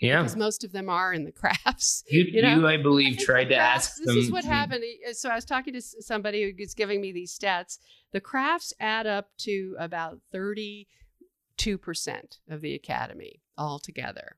[0.00, 0.22] Yeah.
[0.22, 3.44] because most of them are in the crafts You, you know, you, I believe, tried
[3.50, 4.18] to crafts- ask This them.
[4.18, 4.82] is what happened.
[5.12, 7.78] So I was talking to somebody who was giving me these stats.
[8.12, 14.36] The crafts add up to about thirty-two percent of the academy altogether.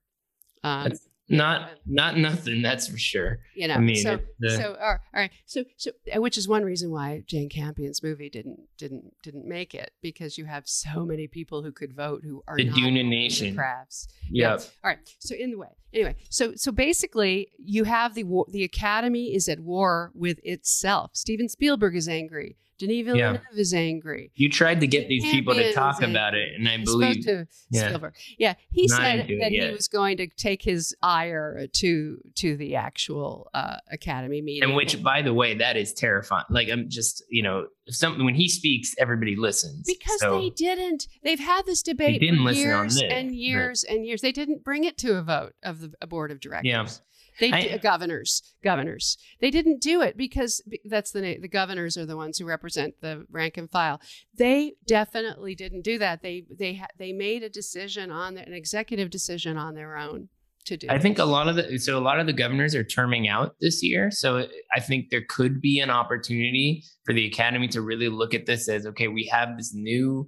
[0.62, 2.62] Um, That's Not, not nothing.
[2.62, 3.40] That's for sure.
[3.54, 6.38] you know, I mean, so the- so all right, all right, so so uh, which
[6.38, 10.68] is one reason why Jane Campion's movie didn't didn't didn't make it because you have
[10.68, 13.56] so many people who could vote who are The not Duna Nation.
[13.56, 14.06] crafts.
[14.30, 14.60] Yep.
[14.84, 14.98] All right.
[15.18, 16.14] So in the way, anyway.
[16.30, 21.10] So so basically, you have the war, the Academy is at war with itself.
[21.14, 22.56] Steven Spielberg is angry.
[22.78, 24.30] Denis Villeneuve is angry.
[24.34, 27.24] You tried to get these people to talk about it, and I I believe.
[27.24, 27.86] to yeah.
[27.88, 28.14] Spielberg.
[28.38, 32.76] Yeah, he Not said that he was going to take his ire to to the
[32.76, 34.62] actual uh, Academy meeting.
[34.68, 36.44] And which, by the way, that is terrifying.
[36.50, 39.84] Like I'm just, you know, something when he speaks, everybody listens.
[39.86, 41.08] because So- they didn't.
[41.22, 44.20] They've had this debate didn't for listen on years this, and but- years and years.
[44.20, 46.68] They didn't bring it to a vote of the board of directors.
[46.70, 46.86] Yeah.
[47.40, 49.16] They I- d- uh, governors, governors.
[49.40, 52.94] They didn't do it because that's the na- the governors are the ones who represent
[53.00, 54.00] the rank and file.
[54.34, 56.22] They definitely didn't do that.
[56.22, 60.28] They they they made a decision on the, an executive decision on their own
[60.66, 60.86] to do.
[60.90, 61.02] I it.
[61.02, 63.82] think a lot of the so a lot of the governors are terming out this
[63.82, 64.10] year.
[64.10, 68.34] So uh, I think there could be an opportunity for the academy to really look
[68.34, 70.26] at this as okay, we have this new.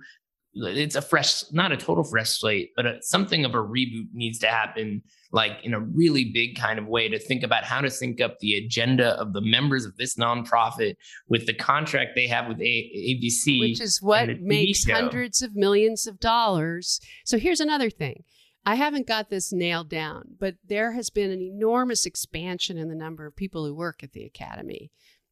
[0.61, 4.39] It's a fresh, not a total fresh slate, but a, something of a reboot needs
[4.41, 7.91] to happen, like in a really big kind of way to think about how to
[7.91, 10.95] sync up the agenda of the members of this nonprofit
[11.29, 13.61] with the contract they have with a- ABC.
[13.61, 14.95] which is what and a TV makes show.
[14.95, 17.01] hundreds of millions of dollars.
[17.25, 18.25] So here's another thing.
[18.67, 22.95] I haven't got this nailed down, but there has been an enormous expansion in the
[22.95, 24.91] number of people who work at the academy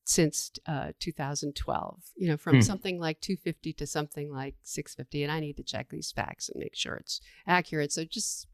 [0.08, 2.02] since uh, 2012.
[2.16, 2.60] You know, from Hmm.
[2.60, 6.58] something like 250 to something like 650, and I need to check these facts and
[6.60, 7.92] make sure it's accurate.
[7.92, 8.46] So just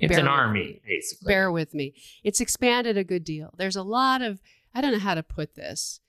[0.00, 1.30] it's an army, basically.
[1.32, 1.94] bear with me.
[2.24, 3.52] It's expanded a good deal.
[3.56, 4.40] There's a lot of,
[4.74, 6.00] I don't know how to put this.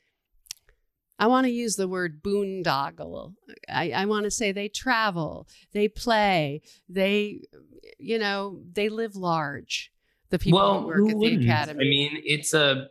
[1.20, 3.34] I want to use the word boondoggle.
[3.70, 7.42] I, I want to say they travel, they play, they,
[8.00, 9.92] you know, they live large.
[10.32, 11.44] The people well, who work who at the wouldn't?
[11.44, 11.86] academy.
[11.86, 12.88] I mean, it's a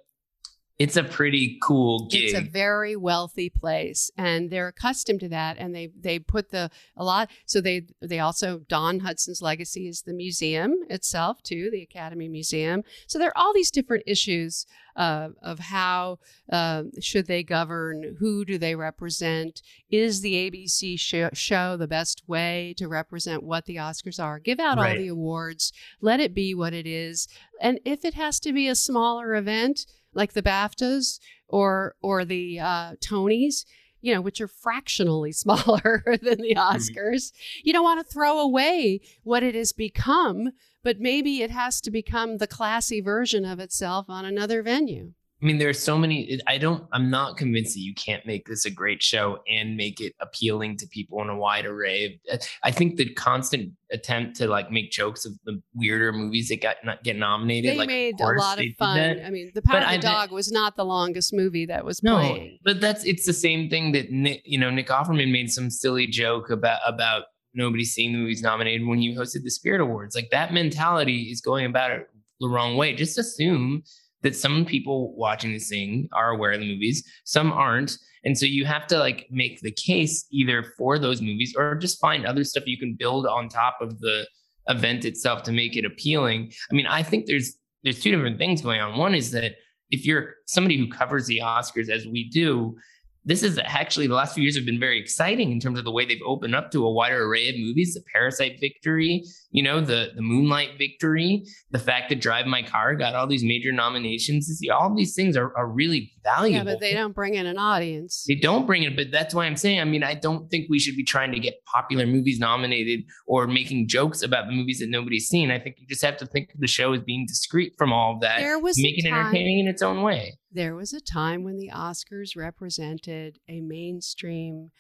[0.83, 2.25] it's a pretty cool gig.
[2.25, 5.57] It's a very wealthy place, and they're accustomed to that.
[5.57, 7.31] And they they put the a lot.
[7.47, 12.83] So they they also Dawn Hudson's legacy is the museum itself too, the Academy Museum.
[13.07, 14.67] So there are all these different issues
[14.97, 16.19] uh, of how
[16.51, 22.25] uh, should they govern, who do they represent, is the ABC show, show the best
[22.27, 24.41] way to represent what the Oscars are?
[24.41, 27.29] Give out all the awards, let it be what it is,
[27.61, 32.61] and if it has to be a smaller event like the BAFTAs or or the
[32.61, 33.65] uh, Tonys,
[34.01, 37.33] you know, which are fractionally smaller than the Oscars.
[37.63, 41.91] You don't want to throw away what it has become, but maybe it has to
[41.91, 45.13] become the classy version of itself on another venue.
[45.43, 46.39] I mean, there's so many.
[46.47, 46.85] I don't.
[46.93, 50.77] I'm not convinced that you can't make this a great show and make it appealing
[50.77, 52.21] to people in a wide array.
[52.33, 56.61] Uh, I think the constant attempt to like make jokes of the weirder movies that
[56.63, 57.73] got not get nominated.
[57.73, 59.21] They like, made a lot of fun.
[59.25, 62.05] I mean, The Power But of the Dog was not the longest movie that was
[62.05, 62.59] No, playing.
[62.63, 66.07] but that's it's the same thing that Nick, you know Nick Offerman made some silly
[66.07, 70.15] joke about about nobody seeing the movies nominated when you hosted the Spirit Awards.
[70.15, 72.09] Like that mentality is going about it
[72.41, 72.95] the wrong way.
[72.95, 73.83] Just assume
[74.23, 77.97] that some people watching this thing are aware of the movies, some aren't.
[78.25, 82.01] And so you have to like make the case either for those movies or just
[82.01, 84.27] find other stuff you can build on top of the
[84.69, 86.53] event itself to make it appealing.
[86.71, 88.97] I mean, I think there's there's two different things going on.
[88.97, 89.57] One is that
[89.91, 92.77] if you're somebody who covers the Oscars as we do,
[93.25, 95.93] this is actually the last few years have been very exciting in terms of the
[95.93, 97.95] way they've opened up to a wider array of movies.
[97.95, 102.97] The Parasite victory, you know, the the Moonlight victory, the fact that Drive My Car
[102.97, 104.49] got all these major nominations.
[104.49, 106.67] Is all these things are, are really valuable.
[106.67, 108.25] Yeah, but they don't bring in an audience.
[108.27, 109.81] They don't bring it, but that's why I'm saying.
[109.81, 113.47] I mean, I don't think we should be trying to get popular movies nominated or
[113.47, 115.51] making jokes about the movies that nobody's seen.
[115.53, 118.15] I think you just have to think of the show as being discreet from all
[118.15, 118.41] of that.
[118.41, 121.71] There was make it entertaining in its own way there was a time when the
[121.73, 124.71] Oscars represented a mainstream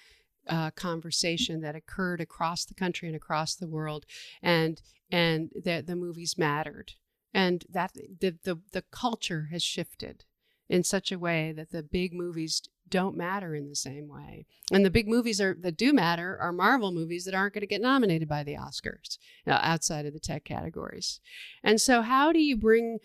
[0.49, 4.05] uh, conversation that occurred across the country and across the world,
[4.43, 6.93] and and that the movies mattered,
[7.33, 10.25] and that the, the the culture has shifted
[10.69, 14.47] in such a way that the big movies don't matter in the same way.
[14.71, 17.67] And the big movies are that do matter are Marvel movies that aren't going to
[17.67, 21.21] get nominated by the Oscars uh, outside of the tech categories.
[21.63, 22.99] And so, how do you bring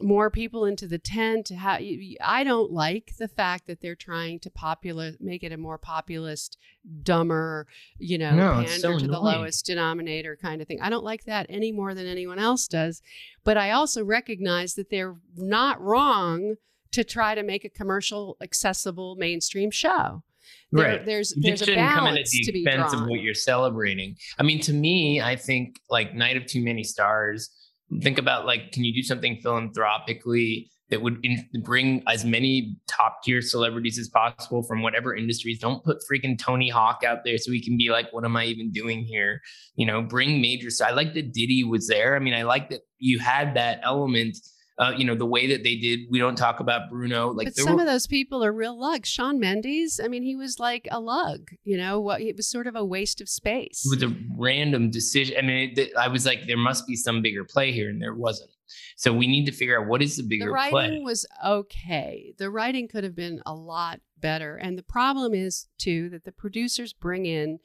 [0.00, 1.50] more people into the tent.
[1.50, 1.78] How,
[2.20, 6.58] I don't like the fact that they're trying to popular make it a more populist,
[7.02, 7.66] dumber,
[7.98, 10.80] you know, no, pander so to the lowest denominator kind of thing.
[10.80, 13.02] I don't like that any more than anyone else does.
[13.44, 16.56] But I also recognize that they're not wrong
[16.92, 20.22] to try to make a commercial, accessible, mainstream show.
[20.72, 21.04] There, right.
[21.04, 22.94] There's there's a balance to be drawn.
[22.94, 24.16] of what you're celebrating.
[24.38, 27.50] I mean, to me, I think like Night of Too Many Stars
[28.02, 33.22] think about like can you do something philanthropically that would in, bring as many top
[33.22, 35.58] tier celebrities as possible from whatever industries?
[35.58, 38.44] Don't put freaking tony hawk out there so we can be like what am i
[38.44, 39.40] even doing here?
[39.74, 42.16] You know bring major so i like that diddy was there.
[42.16, 44.36] I mean i like that you had that element
[44.80, 46.00] uh, you know, the way that they did.
[46.10, 47.30] We don't talk about Bruno.
[47.32, 49.10] Like some were, of those people are real lugs.
[49.10, 51.50] Shawn Mendes, I mean, he was like a lug.
[51.64, 53.84] You know, what it was sort of a waste of space.
[53.84, 55.36] It was a random decision.
[55.38, 58.14] I mean, it, I was like, there must be some bigger play here, and there
[58.14, 58.50] wasn't.
[58.96, 60.98] So we need to figure out what is the bigger the writing play.
[61.00, 62.32] was okay.
[62.38, 66.32] The writing could have been a lot better, and the problem is too that the
[66.32, 67.58] producers bring in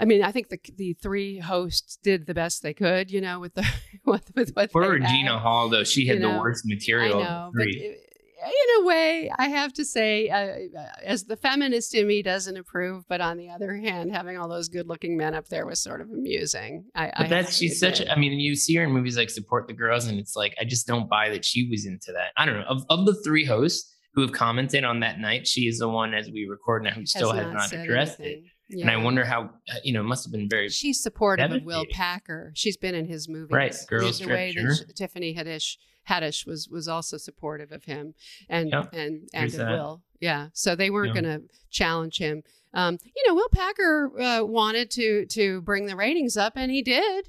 [0.00, 3.38] I mean, I think the the three hosts did the best they could, you know,
[3.38, 3.66] with the
[4.04, 4.72] with, with what.
[4.72, 7.20] For Regina Hall, though, she had you know, the worst material.
[7.20, 12.06] I know, but in a way, I have to say, uh, as the feminist in
[12.06, 15.66] me doesn't approve, but on the other hand, having all those good-looking men up there
[15.66, 16.86] was sort of amusing.
[16.94, 18.00] I, but I that's she's such.
[18.00, 20.54] A, I mean, you see her in movies like Support the Girls, and it's like
[20.58, 22.32] I just don't buy that she was into that.
[22.38, 22.66] I don't know.
[22.66, 26.14] Of of the three hosts who have commented on that night, she is the one
[26.14, 28.44] as we record now who still has, has not, addressed anything.
[28.44, 28.50] it.
[28.72, 28.82] Yeah.
[28.82, 30.68] And I wonder how uh, you know it must have been very.
[30.68, 32.52] She's supportive of Will Packer.
[32.54, 33.50] She's been in his movies.
[33.50, 34.20] Right, girls.
[34.20, 34.74] The, the way sure.
[34.94, 35.76] Tiffany Haddish
[36.08, 38.14] Haddish was was also supportive of him
[38.48, 38.92] and yep.
[38.92, 40.02] and and of Will.
[40.20, 42.42] Yeah, so they weren't going to challenge him.
[42.74, 46.82] Um, you know, Will Packer uh, wanted to to bring the ratings up, and he
[46.82, 47.28] did.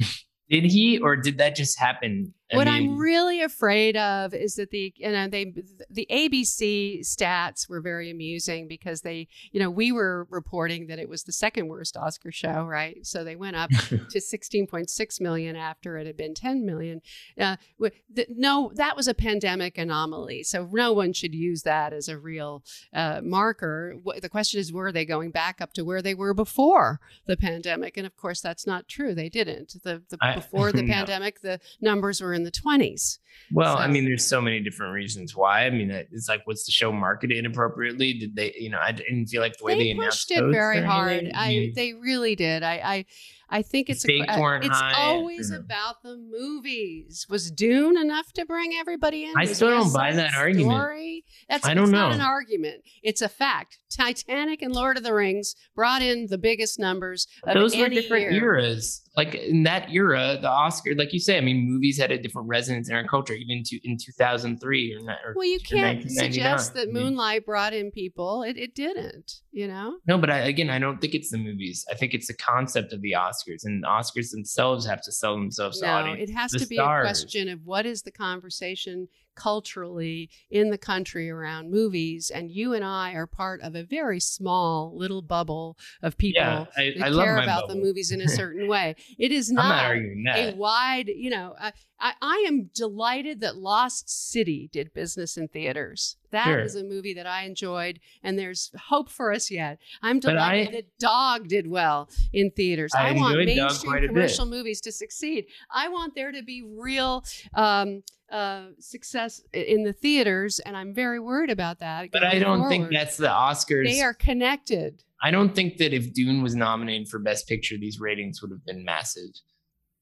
[0.48, 4.54] did he, or did that just happen I what mean, I'm really afraid of is
[4.54, 5.52] that the you know they
[5.90, 11.08] the ABC stats were very amusing because they you know we were reporting that it
[11.08, 13.04] was the second worst Oscar show right?
[13.04, 17.00] So they went up to 16.6 million after it had been 10 million.
[17.40, 22.08] Uh, the, no that was a pandemic anomaly so no one should use that as
[22.08, 23.96] a real uh, marker.
[24.20, 27.96] The question is were they going back up to where they were before the pandemic?
[27.96, 29.14] And of course that's not true.
[29.14, 29.82] They didn't.
[29.82, 30.92] The, the I, before the no.
[30.94, 33.18] pandemic the numbers were in the 20s.
[33.52, 33.82] Well, so.
[33.82, 35.66] I mean, there's so many different reasons why.
[35.66, 38.14] I mean, it's like, what's the show marketed inappropriately?
[38.14, 40.82] Did they, you know, I didn't feel like the way they, they pushed it very
[40.82, 41.30] hard.
[41.34, 42.62] I, they really did.
[42.62, 43.04] I, I,
[43.48, 47.26] I think it's a, uh, it's always about the movies.
[47.30, 49.34] Was Dune enough to bring everybody in?
[49.36, 50.50] I still don't buy that story?
[50.50, 51.24] argument.
[51.48, 52.08] That's I don't know.
[52.08, 52.82] not an argument.
[53.04, 53.78] It's a fact.
[53.88, 57.28] Titanic and Lord of the Rings brought in the biggest numbers.
[57.44, 58.56] Those were different year.
[58.56, 59.02] eras.
[59.16, 62.48] Like in that era, the Oscar, like you say, I mean, movies had a different
[62.48, 66.92] resonance in our culture, even to, in 2003 or, or Well, you can't suggest that
[66.92, 68.42] Moonlight brought in people.
[68.42, 69.96] It, it didn't, you know?
[70.06, 71.86] No, but I, again, I don't think it's the movies.
[71.90, 75.34] I think it's the concept of the Oscars, and the Oscars themselves have to sell
[75.34, 76.30] themselves no, to audience.
[76.30, 77.06] It has the to be stars.
[77.06, 82.30] a question of what is the conversation culturally in the country around movies.
[82.34, 86.66] And you and I are part of a very small little bubble of people yeah,
[86.76, 87.74] I, that I care about bubble.
[87.74, 88.96] the movies in a certain way.
[89.18, 91.54] It is not, not a wide, you know,
[91.98, 96.16] I, I, am delighted that Lost City did business in theaters.
[96.30, 96.60] That sure.
[96.60, 99.78] is a movie that I enjoyed, and there's hope for us yet.
[100.02, 102.92] I'm delighted that Dog did well in theaters.
[102.94, 105.46] I, I want mainstream commercial movies to succeed.
[105.72, 107.24] I want there to be real
[107.54, 112.10] um, uh, success in the theaters, and I'm very worried about that.
[112.12, 112.68] But I don't forward.
[112.70, 113.84] think that's the Oscars.
[113.84, 115.02] They are connected.
[115.22, 118.64] I don't think that if Dune was nominated for Best Picture, these ratings would have
[118.64, 119.30] been massive.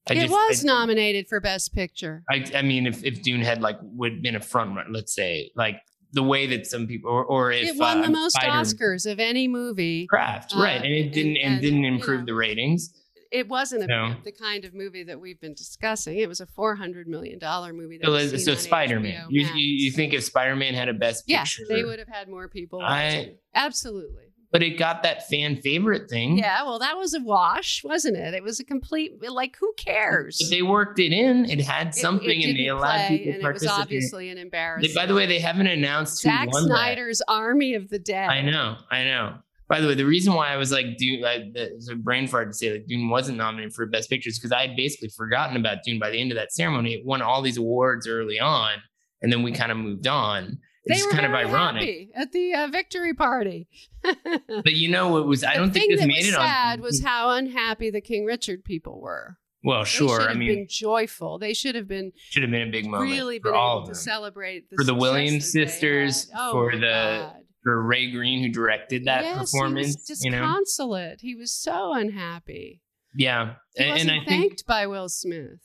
[0.09, 2.25] I it just, was I, nominated for Best Picture.
[2.29, 5.51] I, I mean, if, if Dune had like would been a front run, let's say
[5.55, 5.81] like
[6.13, 9.11] the way that some people or, or if it won uh, the most Spider- Oscars
[9.11, 10.07] of any movie.
[10.07, 12.93] craft Uh, right and it didn't and, and- didn't and, you improve know, the ratings
[13.35, 14.15] It wasn't a, No.
[14.25, 16.19] the kind of movie that we've been discussing.
[16.19, 17.99] It was a four hundred million dollar movie.
[17.99, 21.65] That so, so spider-man you, you, you think if spider-man had a best Yeah, picture
[21.69, 22.81] they would have had more people.
[22.81, 24.25] I- Absolutely.
[24.53, 26.63] but it got that fan favorite thing Yeah.
[26.63, 28.35] Well, that was a wash, wasn't it?
[28.35, 29.15] It was a complete.
[29.29, 30.39] Like, who cares?
[30.41, 33.39] but they worked it in it had something it and they allowed play, people to
[33.41, 34.95] and it was obviously an They- embarrassment.
[34.95, 36.69] by the way they haven't announced who Zack won that.
[36.69, 38.29] Snyder's Army of the Dead.
[38.31, 39.39] I know, I know.
[39.69, 42.51] By the way, the reason why I was like Dune, I, it's a brain fart
[42.51, 45.79] to say like Dune wasn't nominated for Best Pictures because I had basically forgotten about
[45.85, 46.95] Dune by the end of that ceremony.
[46.95, 48.75] It won all these awards early on,
[49.23, 50.59] and then we kind of moved on.
[50.87, 52.11] They It's were kind of ironic.
[52.15, 53.69] at the uh, victory party.
[54.05, 55.43] But you know it was?
[55.43, 56.83] I the don't think this that made was it sad on.
[56.83, 59.39] was how unhappy the King Richard people were.
[59.65, 60.21] well, They sure.
[60.29, 61.39] I mean, been joyful.
[61.39, 63.83] They should have been should have been a big moment really for been all able
[63.85, 66.31] of to celebrate the For the Williams sisters.
[66.37, 67.37] Oh for the- God.
[67.65, 71.21] For Ray Green, who directed that yes, performance, he was you know, disconsolate.
[71.23, 72.83] He was so unhappy.
[73.17, 75.61] yeah, He and, and I think thanked by Will Smith.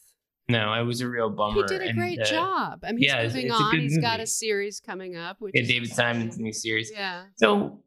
[0.47, 1.62] no, it was a real bummer.
[1.62, 2.80] He did a and, great uh, job.
[2.84, 3.80] I mean, yeah, he's it's- moving it's a on.
[3.82, 5.38] He's got a series coming up.
[5.41, 6.89] Which Yeah, is David Simon's new series.
[6.93, 7.26] Yeah.
[7.36, 7.84] So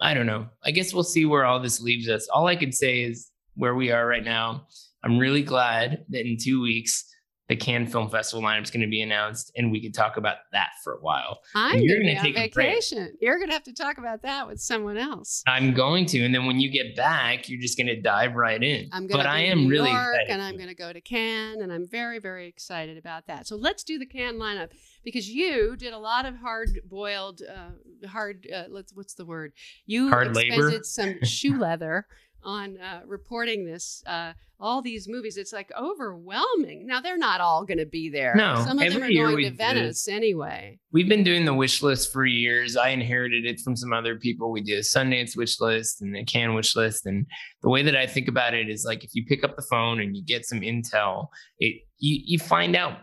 [0.00, 0.48] I don't know.
[0.64, 2.26] I guess we'll see where all this leaves us.
[2.34, 4.66] All I can say is where we are right now.
[5.04, 7.04] I'm really glad that in two weeks
[7.48, 10.36] the Cannes Film Festival lineup is going to be announced, and we could talk about
[10.52, 11.40] that for a while.
[11.54, 13.12] I'm you're going to gonna be on take a vacation.
[13.20, 15.42] You're going to have to talk about that with someone else.
[15.46, 18.62] I'm going to, and then when you get back, you're just going to dive right
[18.62, 18.88] in.
[18.92, 20.30] I'm going but to I am New really York, excited.
[20.32, 23.46] and I'm going to go to Cannes, and I'm very, very excited about that.
[23.46, 24.70] So let's do the Cannes lineup
[25.04, 28.46] because you did a lot of hard-boiled, uh, hard.
[28.54, 29.52] Uh, let's what's the word?
[29.86, 30.68] You Hard labor?
[30.68, 32.06] expended some shoe leather
[32.44, 34.02] on uh, reporting this.
[34.06, 36.86] Uh, all these movies, it's like overwhelming.
[36.86, 38.34] Now they're not all going to be there.
[38.36, 40.78] No, some of them are going to do Venice anyway.
[40.92, 42.76] We've been doing the wish list for years.
[42.76, 44.52] I inherited it from some other people.
[44.52, 47.06] We do a Sundance wish list and a Cannes wish list.
[47.06, 47.26] And
[47.62, 50.00] the way that I think about it is like if you pick up the phone
[50.00, 51.26] and you get some intel,
[51.58, 52.98] it you, you find out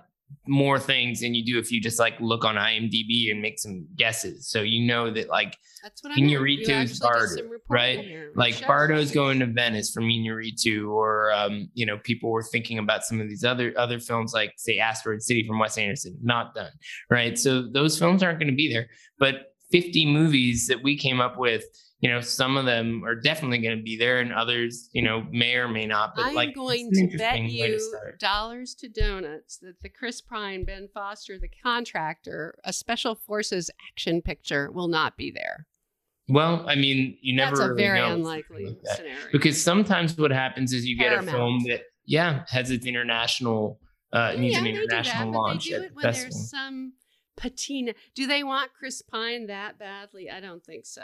[0.47, 3.88] more things than you do if you just like look on IMDb and make some
[3.95, 4.49] guesses.
[4.49, 6.30] So you know that like That's what I mean.
[6.30, 8.30] Inarritu's Bardo, right?
[8.36, 13.03] like Bardo's going to Venice for Inarritu, or um, you know, people were thinking about
[13.03, 16.71] some of these other other films like say Asteroid City from Wes Anderson, not done,
[17.09, 17.38] right?
[17.38, 18.88] So those films aren't going to be there.
[19.19, 21.63] But 50 movies that we came up with,
[22.02, 25.26] you know, some of them are definitely going to be there, and others, you know,
[25.32, 26.16] may or may not.
[26.16, 30.22] But I'm like, going to bet way to you dollars to donuts that the Chris
[30.22, 35.68] Pine, Ben Foster, the contractor, a special forces action picture will not be there.
[36.30, 39.18] Well, I mean, you never That's a really very unlikely like scenario.
[39.32, 43.80] because sometimes what happens is you get a film that yeah has its international
[44.14, 46.32] uh needs yeah, an they do that, international but launch they do it when festival.
[46.32, 46.93] there's some
[47.36, 47.93] patina.
[48.16, 50.30] Do they want Chris Pine that badly?
[50.30, 51.04] I don't think so.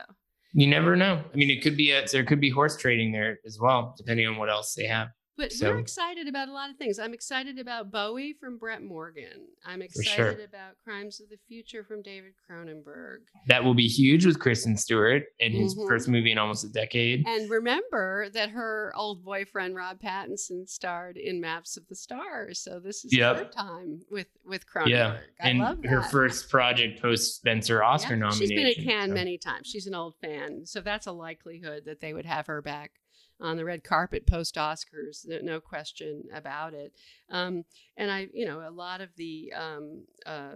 [0.58, 1.22] You never know.
[1.34, 4.26] I mean, it could be a, there could be horse trading there as well, depending
[4.26, 5.10] on what else they have.
[5.38, 6.98] But So- we're excited about a lot of things.
[6.98, 9.48] I'm excited about Bowie from Brett Morgen.
[9.66, 9.86] I'm sure.
[9.86, 13.18] excited about Crimes of the Future from David Cronenberg.
[13.48, 15.88] That will be huge with Kristen Stewart in his Mhm.
[15.88, 17.28] first movie in almost a decade.
[17.28, 22.60] And remember that her old boyfriend Rob Pattinson starred in Maps of the Stars.
[22.60, 23.38] So this is Yep.
[23.38, 24.90] her time with with Cronenberg.
[24.90, 28.48] Yeah, I and love her first project post Spencer Oscar Yeah, nomination.
[28.48, 29.68] She's been at Cannes so- many times.
[29.68, 32.94] She's an old fan, so that's a likelihood that they would have her back
[33.42, 35.26] on the red carpet post Oscars.
[35.26, 36.94] No, no question about it.
[37.30, 37.64] Um,
[37.98, 39.54] and I, you know, a lot of the.
[39.56, 40.56] Um, uh,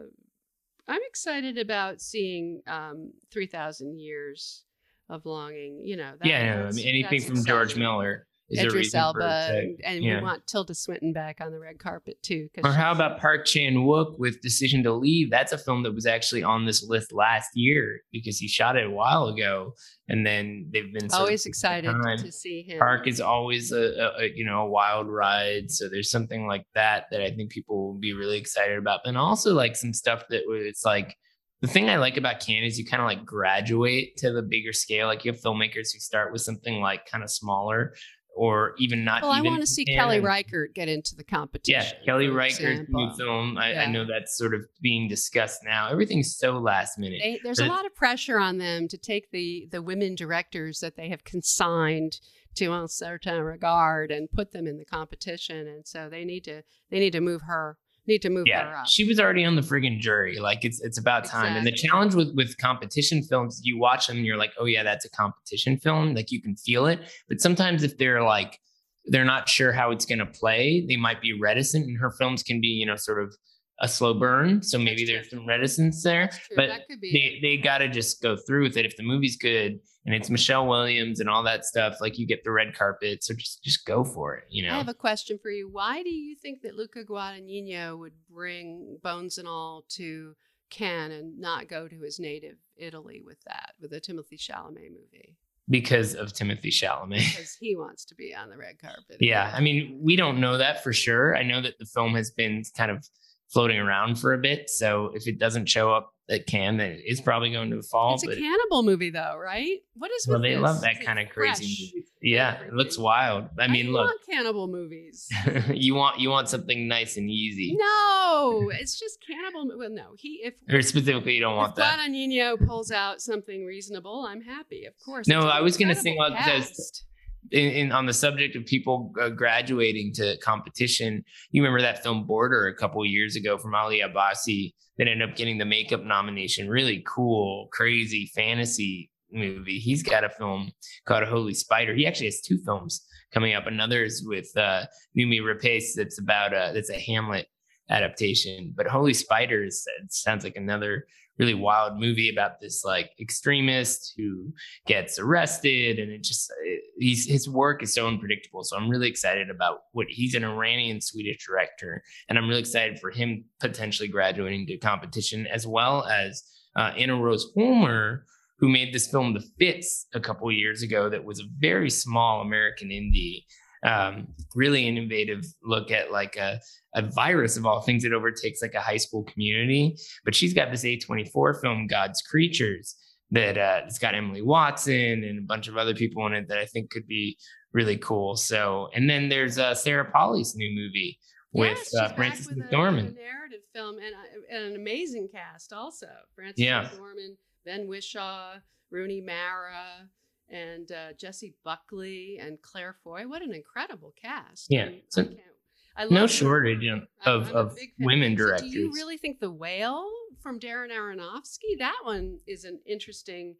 [0.88, 4.64] I'm excited about seeing um, Three Thousand Years
[5.10, 5.82] of Longing.
[5.84, 7.76] You know, that, yeah, no, I mean anything from George.
[7.76, 10.18] Miller is Idris Elba, uh, to- and, and yeah.
[10.18, 12.50] we want Tilda Swinton back on the red carpet too.
[12.64, 15.30] Or how about Park Chan Wook with Decision to Leave?
[15.30, 18.88] That's a film that was actually on this list last year because he shot it
[18.88, 19.74] a while ago,
[20.08, 22.80] and then they've been always excited to see him.
[22.80, 27.06] Park is always a, a, you know a wild ride, so there's something like that
[27.12, 29.02] that I think people will be really excited about.
[29.06, 31.16] And also like some stuff that was it's like
[31.62, 34.72] the thing I like about Cannes is you kind of like graduate to the bigger
[34.72, 35.08] scale.
[35.08, 37.94] Like you have filmmakers who start with something like kind of smaller
[38.40, 39.22] or even not.
[39.22, 39.84] well, I want to see.
[39.84, 41.82] Kelly Reichardt get into the competition.
[41.82, 43.58] Yeah, Kelly Reichardt's new film.
[43.58, 45.90] I, I know that's sort of being discussed now.
[45.90, 47.20] Everything's so last minute.
[47.22, 50.96] They, there's a lot of pressure on them to take the the women directors that
[50.96, 52.22] they have consigned
[52.56, 56.64] to un certain regard and put them in the competition, and so they need to
[56.90, 57.78] they need to move her
[58.10, 58.88] need to move her yeah, up.
[58.88, 60.40] she was already on the friggin' jury.
[60.40, 61.56] Like it's it's about time.
[61.56, 64.84] And the challenge with with competition films, you watch them and you're like, oh yeah,
[64.84, 66.14] that's a competition film.
[66.14, 67.00] Like you can feel it.
[67.30, 68.60] But sometimes if they're like
[69.06, 71.86] they're not sure how it's gonna play, they might be reticent.
[71.86, 73.34] And her films can be, you know, sort of
[73.82, 74.62] a slow burn.
[74.62, 76.30] So maybe there's some reticence there.
[76.56, 77.40] But that could be.
[77.42, 78.86] They they gotta just go through with it.
[78.86, 79.80] If the movie's good
[80.10, 83.24] and it's Michelle Williams and all that stuff, like you get the red carpet.
[83.24, 84.46] So just just go for it.
[84.50, 84.74] You know.
[84.74, 85.70] I have a question for you.
[85.70, 90.36] Why do you think that Luca Guadagnino would bring Bones and All to
[90.72, 95.38] Cannes and not go to his native Italy with that, with a Timothée Chalamet movie?
[95.70, 97.36] because of Timothée Chalamet.
[97.36, 99.18] Because he wants to be on the red carpet.
[99.20, 101.38] Yeah, I mean, we don't know that for sure.
[101.38, 103.08] I know that the film has been kind of
[103.50, 104.70] floating around for a bit.
[104.70, 108.14] So if it doesn't show up it can, then it is probably going to fall.
[108.14, 109.80] It's a cannibal movie, though, right?
[109.96, 110.62] What is well, with they this?
[110.62, 112.06] love that it kind of crazy.
[112.22, 113.46] Yeah, it looks wild.
[113.58, 115.28] I mean, look, want cannibal movies.
[115.74, 119.72] you want you want something nice and easy, no, it's just cannibal.
[119.76, 122.00] Well, no, he if or specifically, you don't want if that.
[122.00, 124.86] Guadagnino pulls out something reasonable, I'm happy.
[124.86, 125.28] Of course.
[125.28, 127.06] No, I was single out because- cast.
[127.52, 132.26] In, in on the subject of people uh, graduating to competition, you remember that film
[132.26, 136.70] Border a couple years ago from Ali Abbasi that ended up getting the makeup nomination.
[136.70, 139.80] Really cool, crazy fantasy movie.
[139.80, 140.72] He's got a film
[141.06, 141.94] called Holy Spider.
[141.94, 143.68] He actually has two films coming up.
[143.68, 144.86] Another is with uh,
[145.18, 147.48] Rapace that's about a that's a Hamlet
[147.90, 148.74] adaptation.
[148.76, 151.06] But Holy Spider is, sounds like another
[151.40, 154.54] really wild movie about this like extremist who
[154.86, 159.08] gets arrested and it just it, he's his work is so unpredictable so i'm really
[159.08, 164.10] excited about what he's an iranian swedish director and i'm really excited for him potentially
[164.10, 166.44] graduating to competition as well as
[166.76, 168.26] uh, anna rose holmer
[168.58, 172.42] who made this film the fits a couple years ago that was a very small
[172.42, 173.46] american indie
[173.84, 176.60] um, really innovative look at like a,
[176.96, 180.72] a virus of all things that overtakes like a high school community but she's got
[180.72, 182.96] this a24 film god's creatures
[183.32, 186.58] that uh, it's got Emily Watson and a bunch of other people in it that
[186.58, 187.38] I think could be
[187.74, 188.36] really cool.
[188.36, 191.20] So, and then there's uh, Sarah Polley's new movie
[191.54, 193.12] with Yes, uh, she's Frances with McDormand.
[193.12, 196.08] A narrative film and, uh, and an amazing cast also.
[196.36, 196.86] Frances Yeah.
[196.86, 198.60] McDormand, Ben Whishaw,
[198.92, 200.10] Rooney Mara,
[200.52, 203.28] and uh, Jessie Buckley and Claire Foy.
[203.28, 204.68] What an incredible cast!
[204.70, 208.06] Yeah, I, so I can't- no shortage of- I'm- of- I'm of big fan.
[208.06, 208.72] women So directors.
[208.72, 210.10] Do you really think The Whale
[210.42, 211.78] from Darren Aronofsky?
[211.80, 213.56] That one is an interesting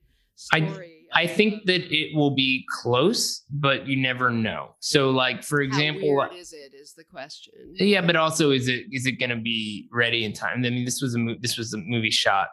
[0.54, 1.08] I- story.
[1.14, 4.76] I of- think that it will be close, but you never know.
[4.80, 6.74] So, like for how example, weird is it?
[6.74, 7.54] Is the question?
[7.76, 10.60] Yeah, but also is it is it going to be ready in time?
[10.66, 12.48] I mean, this was a this was a movie shot,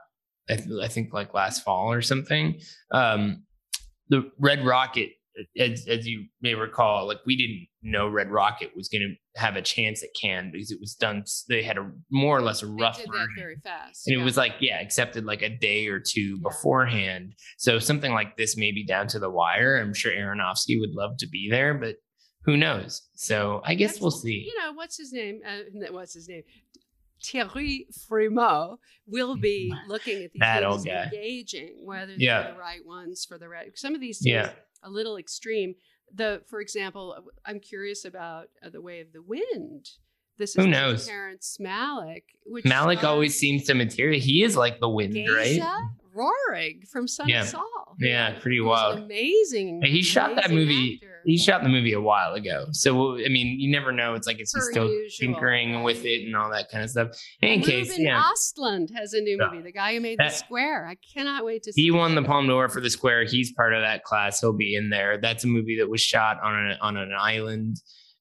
[0.50, 2.58] I, th- I think like last fall or something.
[2.90, 3.44] Um,
[4.08, 5.10] the Red Rocket,
[5.58, 9.54] as as you may recall, like we didn't know Red Rocket was going to have
[9.56, 11.22] a chance at Cannes because it was done.
[11.48, 13.28] They had a more or less a rough version.
[13.36, 14.08] very fast.
[14.08, 16.48] And it was like, yeah, accepted like a day or two Yeah.
[16.50, 17.34] beforehand.
[17.58, 19.76] So something like this may be down to the wire.
[19.76, 21.96] I'm sure Aronofsky would love to be there, but
[22.44, 23.02] who knows?
[23.14, 24.48] So I guess That's- we'll see.
[24.52, 25.40] You know, what's his name?
[25.46, 25.58] Uh,
[25.92, 26.42] what's his name?
[27.22, 31.04] Thierry Frémaux will be looking at these That movies old guy.
[31.04, 32.52] engaging whether they're Yeah.
[32.52, 33.76] the right ones for the right.
[33.78, 34.48] Some of these Yeah.
[34.48, 35.74] seem a little extreme.
[36.14, 39.90] The, for example, I'm curious about uh, the Way of the Wind.
[40.38, 41.06] This is Who knows?
[41.06, 42.22] Terrence Malick.
[42.44, 44.20] Which Malick always seems to material.
[44.20, 45.60] He is like the wind, right?
[46.16, 47.42] Rohrig from Son Yeah.
[47.42, 47.96] of Saul.
[48.00, 48.98] Yeah, pretty wild.
[48.98, 49.82] Amazing.
[49.84, 50.94] He shot that movie.
[51.02, 51.12] actor.
[51.24, 52.66] He shot the movie a while ago.
[52.72, 54.14] So I mean, you never know.
[54.14, 57.08] It's like it's still usual, tinkering with it and all that kind of stuff.
[57.42, 59.62] In case, Ruben yeah, Ostlund has a new movie.
[59.62, 60.86] The guy who made The Square.
[60.86, 61.82] I cannot wait to see.
[61.82, 62.26] he won the it.
[62.26, 63.24] Palme d'Or for The Square.
[63.24, 64.40] He's part of that class.
[64.40, 65.18] He'll be in there.
[65.18, 67.76] That's a movie that was shot on an on an island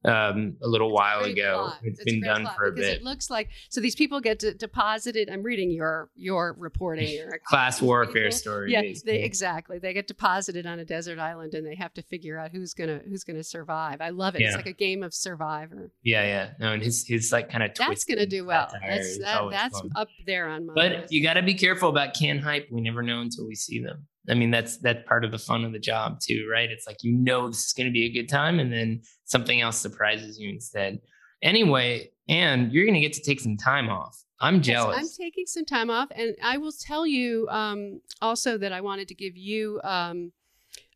[0.06, 1.64] um, a little while Great ago.
[1.66, 1.78] plot.
[1.84, 2.86] It's a been done plot for a bit.
[2.98, 5.30] It looks like so these people get de- deposited.
[5.32, 7.10] I'm reading your your reporting.
[7.10, 8.72] Your Class warfare people- story.
[8.72, 9.80] Yeah, they exactly.
[9.80, 13.02] They get deposited on a desert island and they have to figure out who's gonna
[13.08, 14.02] who's gonna survive.
[14.02, 14.42] I love it.
[14.42, 15.92] It's like a game of Survivor.
[16.04, 16.50] yeah, yeah.
[16.60, 18.68] No, and his his like kind of That's gonna do well.
[18.86, 21.14] That's that, that's up there on my But list.
[21.14, 22.68] you got to be careful about can hype.
[22.72, 24.06] We never know until we see them.
[24.30, 26.70] I mean, that's that's part of the fun of the job too, right?
[26.70, 29.62] It's like you know this is going to be a good time, and then something
[29.62, 31.00] else surprises you instead.
[31.42, 34.24] Anyway, and you're going to get to take some time off.
[34.40, 34.98] I'm Yes, jealous.
[34.98, 39.08] I'm taking some time off, and I will tell you um, also that I wanted
[39.10, 40.32] to give you um,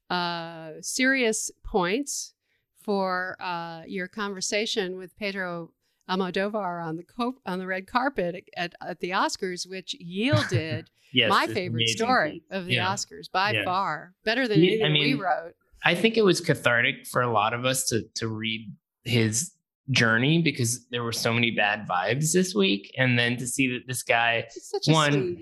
[0.09, 2.33] uh, serious points
[2.81, 5.71] for uh, your conversation with Pedro
[6.09, 11.29] Almodovar on the co- on the red carpet at, at the Oscars, which yielded yes,
[11.29, 11.95] my favorite amazing.
[11.97, 12.87] story of the Yeah.
[12.87, 13.63] Oscars by Yeah.
[13.65, 15.53] far, better than Yeah, I anything we wrote.
[15.83, 18.71] I think it was cathartic for a lot of us to to read
[19.03, 19.51] his
[19.91, 23.87] journey because there were so many bad vibes this week, and then to see that
[23.87, 25.37] this guy He's such a one,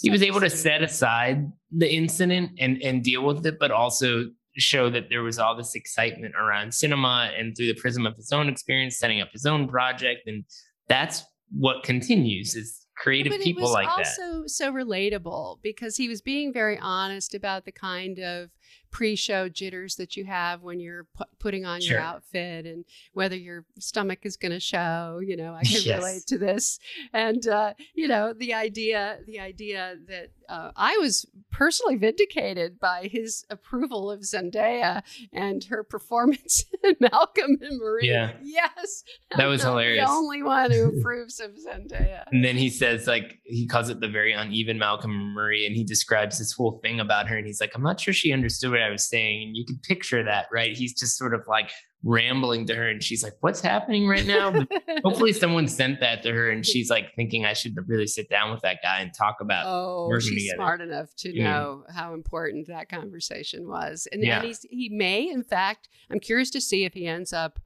[0.00, 4.26] he was able to set aside the incident and and deal with it, but also
[4.56, 8.32] show that there was all this excitement around cinema and through the prism of his
[8.32, 10.44] own experience, setting up his own project, and
[10.88, 14.06] that's what continues is creative but people it was like that.
[14.20, 18.50] also so relatable because he was being very honest about the kind of
[18.90, 21.92] pre-show jitters that you have when you're pu- putting on Sure.
[21.96, 25.98] your outfit and whether your stomach is going to show you know i can Yes.
[25.98, 26.78] relate to this
[27.12, 33.08] and uh, you know the idea the idea that uh, i was personally vindicated by
[33.10, 35.02] his approval of zendaya
[35.32, 38.32] and her performance in malcolm and marie Yeah.
[38.42, 39.04] yes
[39.36, 40.04] That was hilarious.
[40.06, 44.00] the only one who approves of zendaya And then he says, like, he calls it
[44.00, 47.36] the very uneven Malcolm and Marie, and he describes this whole thing about her.
[47.36, 48.32] And he's like, I'm not sure she
[48.64, 49.48] understood what I was saying.
[49.48, 50.76] And you can picture that, right?
[50.76, 51.70] He's just sort of like
[52.04, 54.52] rambling to her, and she's like, What's happening right now?
[55.04, 58.50] Hopefully, someone sent that to her, and she's like thinking I should really sit down
[58.52, 59.66] with that guy and talk about.
[59.66, 60.56] Oh, working she's together.
[60.56, 61.44] smart enough to Yeah.
[61.50, 64.08] know how important that conversation was.
[64.12, 64.38] And, Yeah.
[64.38, 67.60] and he's, he may, in fact, I'm curious to see if he ends up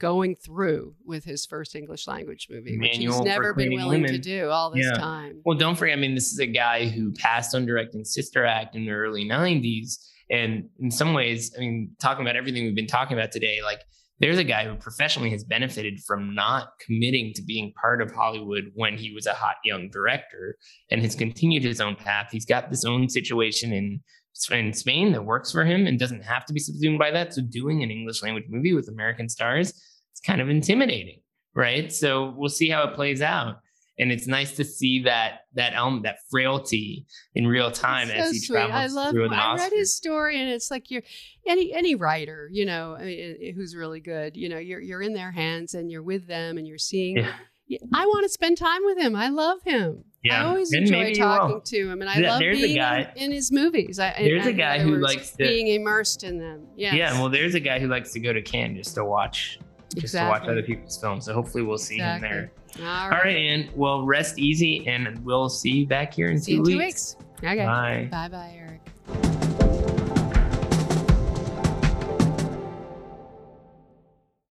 [0.00, 4.48] going through with his first English language movie, which he's never been willing to do
[4.48, 4.92] all this Yeah.
[5.00, 5.40] time.
[5.44, 8.76] Well, don't forget, I mean, this is a guy who passed on directing Sister Act
[8.76, 10.08] in the early 90s.
[10.30, 13.80] And in some ways, I mean, talking about everything we've been talking about today, like
[14.20, 18.72] there's a guy who professionally has benefited from not committing to being part of Hollywood
[18.74, 20.56] when he was a hot young director
[20.90, 22.28] and has continued his own path.
[22.32, 24.00] He's got this own situation in
[24.52, 27.34] in Spain that works for him and doesn't have to be subsumed by that.
[27.34, 29.70] So doing an English language movie with American stars,
[30.12, 31.20] it's kind of intimidating,
[31.56, 31.92] right?
[31.92, 33.56] So we'll see how it plays out.
[34.00, 38.32] And it's nice to see that that element, that frailty in real time It's as
[38.32, 38.54] he so sweet.
[38.68, 39.12] travels I love.
[39.12, 41.02] through the I read his story, and it's like you're
[41.46, 44.36] any any writer, you know, I mean, who's really good.
[44.36, 47.16] You know, you're you're in their hands, and you're with them, and you're seeing.
[47.18, 47.78] Yeah.
[47.92, 49.14] I want to spend time with him.
[49.14, 50.04] I love him.
[50.24, 53.24] Yeah, I always and enjoy talking to him, and I Yeah, love being guy- in,
[53.24, 53.98] in his movies.
[54.00, 56.66] I, There's a guy who likes to- being immersed in them.
[56.76, 56.94] Yeah.
[56.94, 59.58] Yeah, well, there's a guy who likes to go to Cannes just to watch,
[59.96, 61.26] just to watch other people's films.
[61.26, 62.52] So hopefully we'll see him there.
[62.80, 63.24] All All right.
[63.24, 66.62] right, and well, rest easy, and we'll see you back here in See you two
[66.64, 67.16] in two weeks.
[67.18, 67.26] weeks.
[67.52, 67.64] Okay.
[67.64, 68.08] Bye.
[68.10, 68.67] Bye bye, Eric.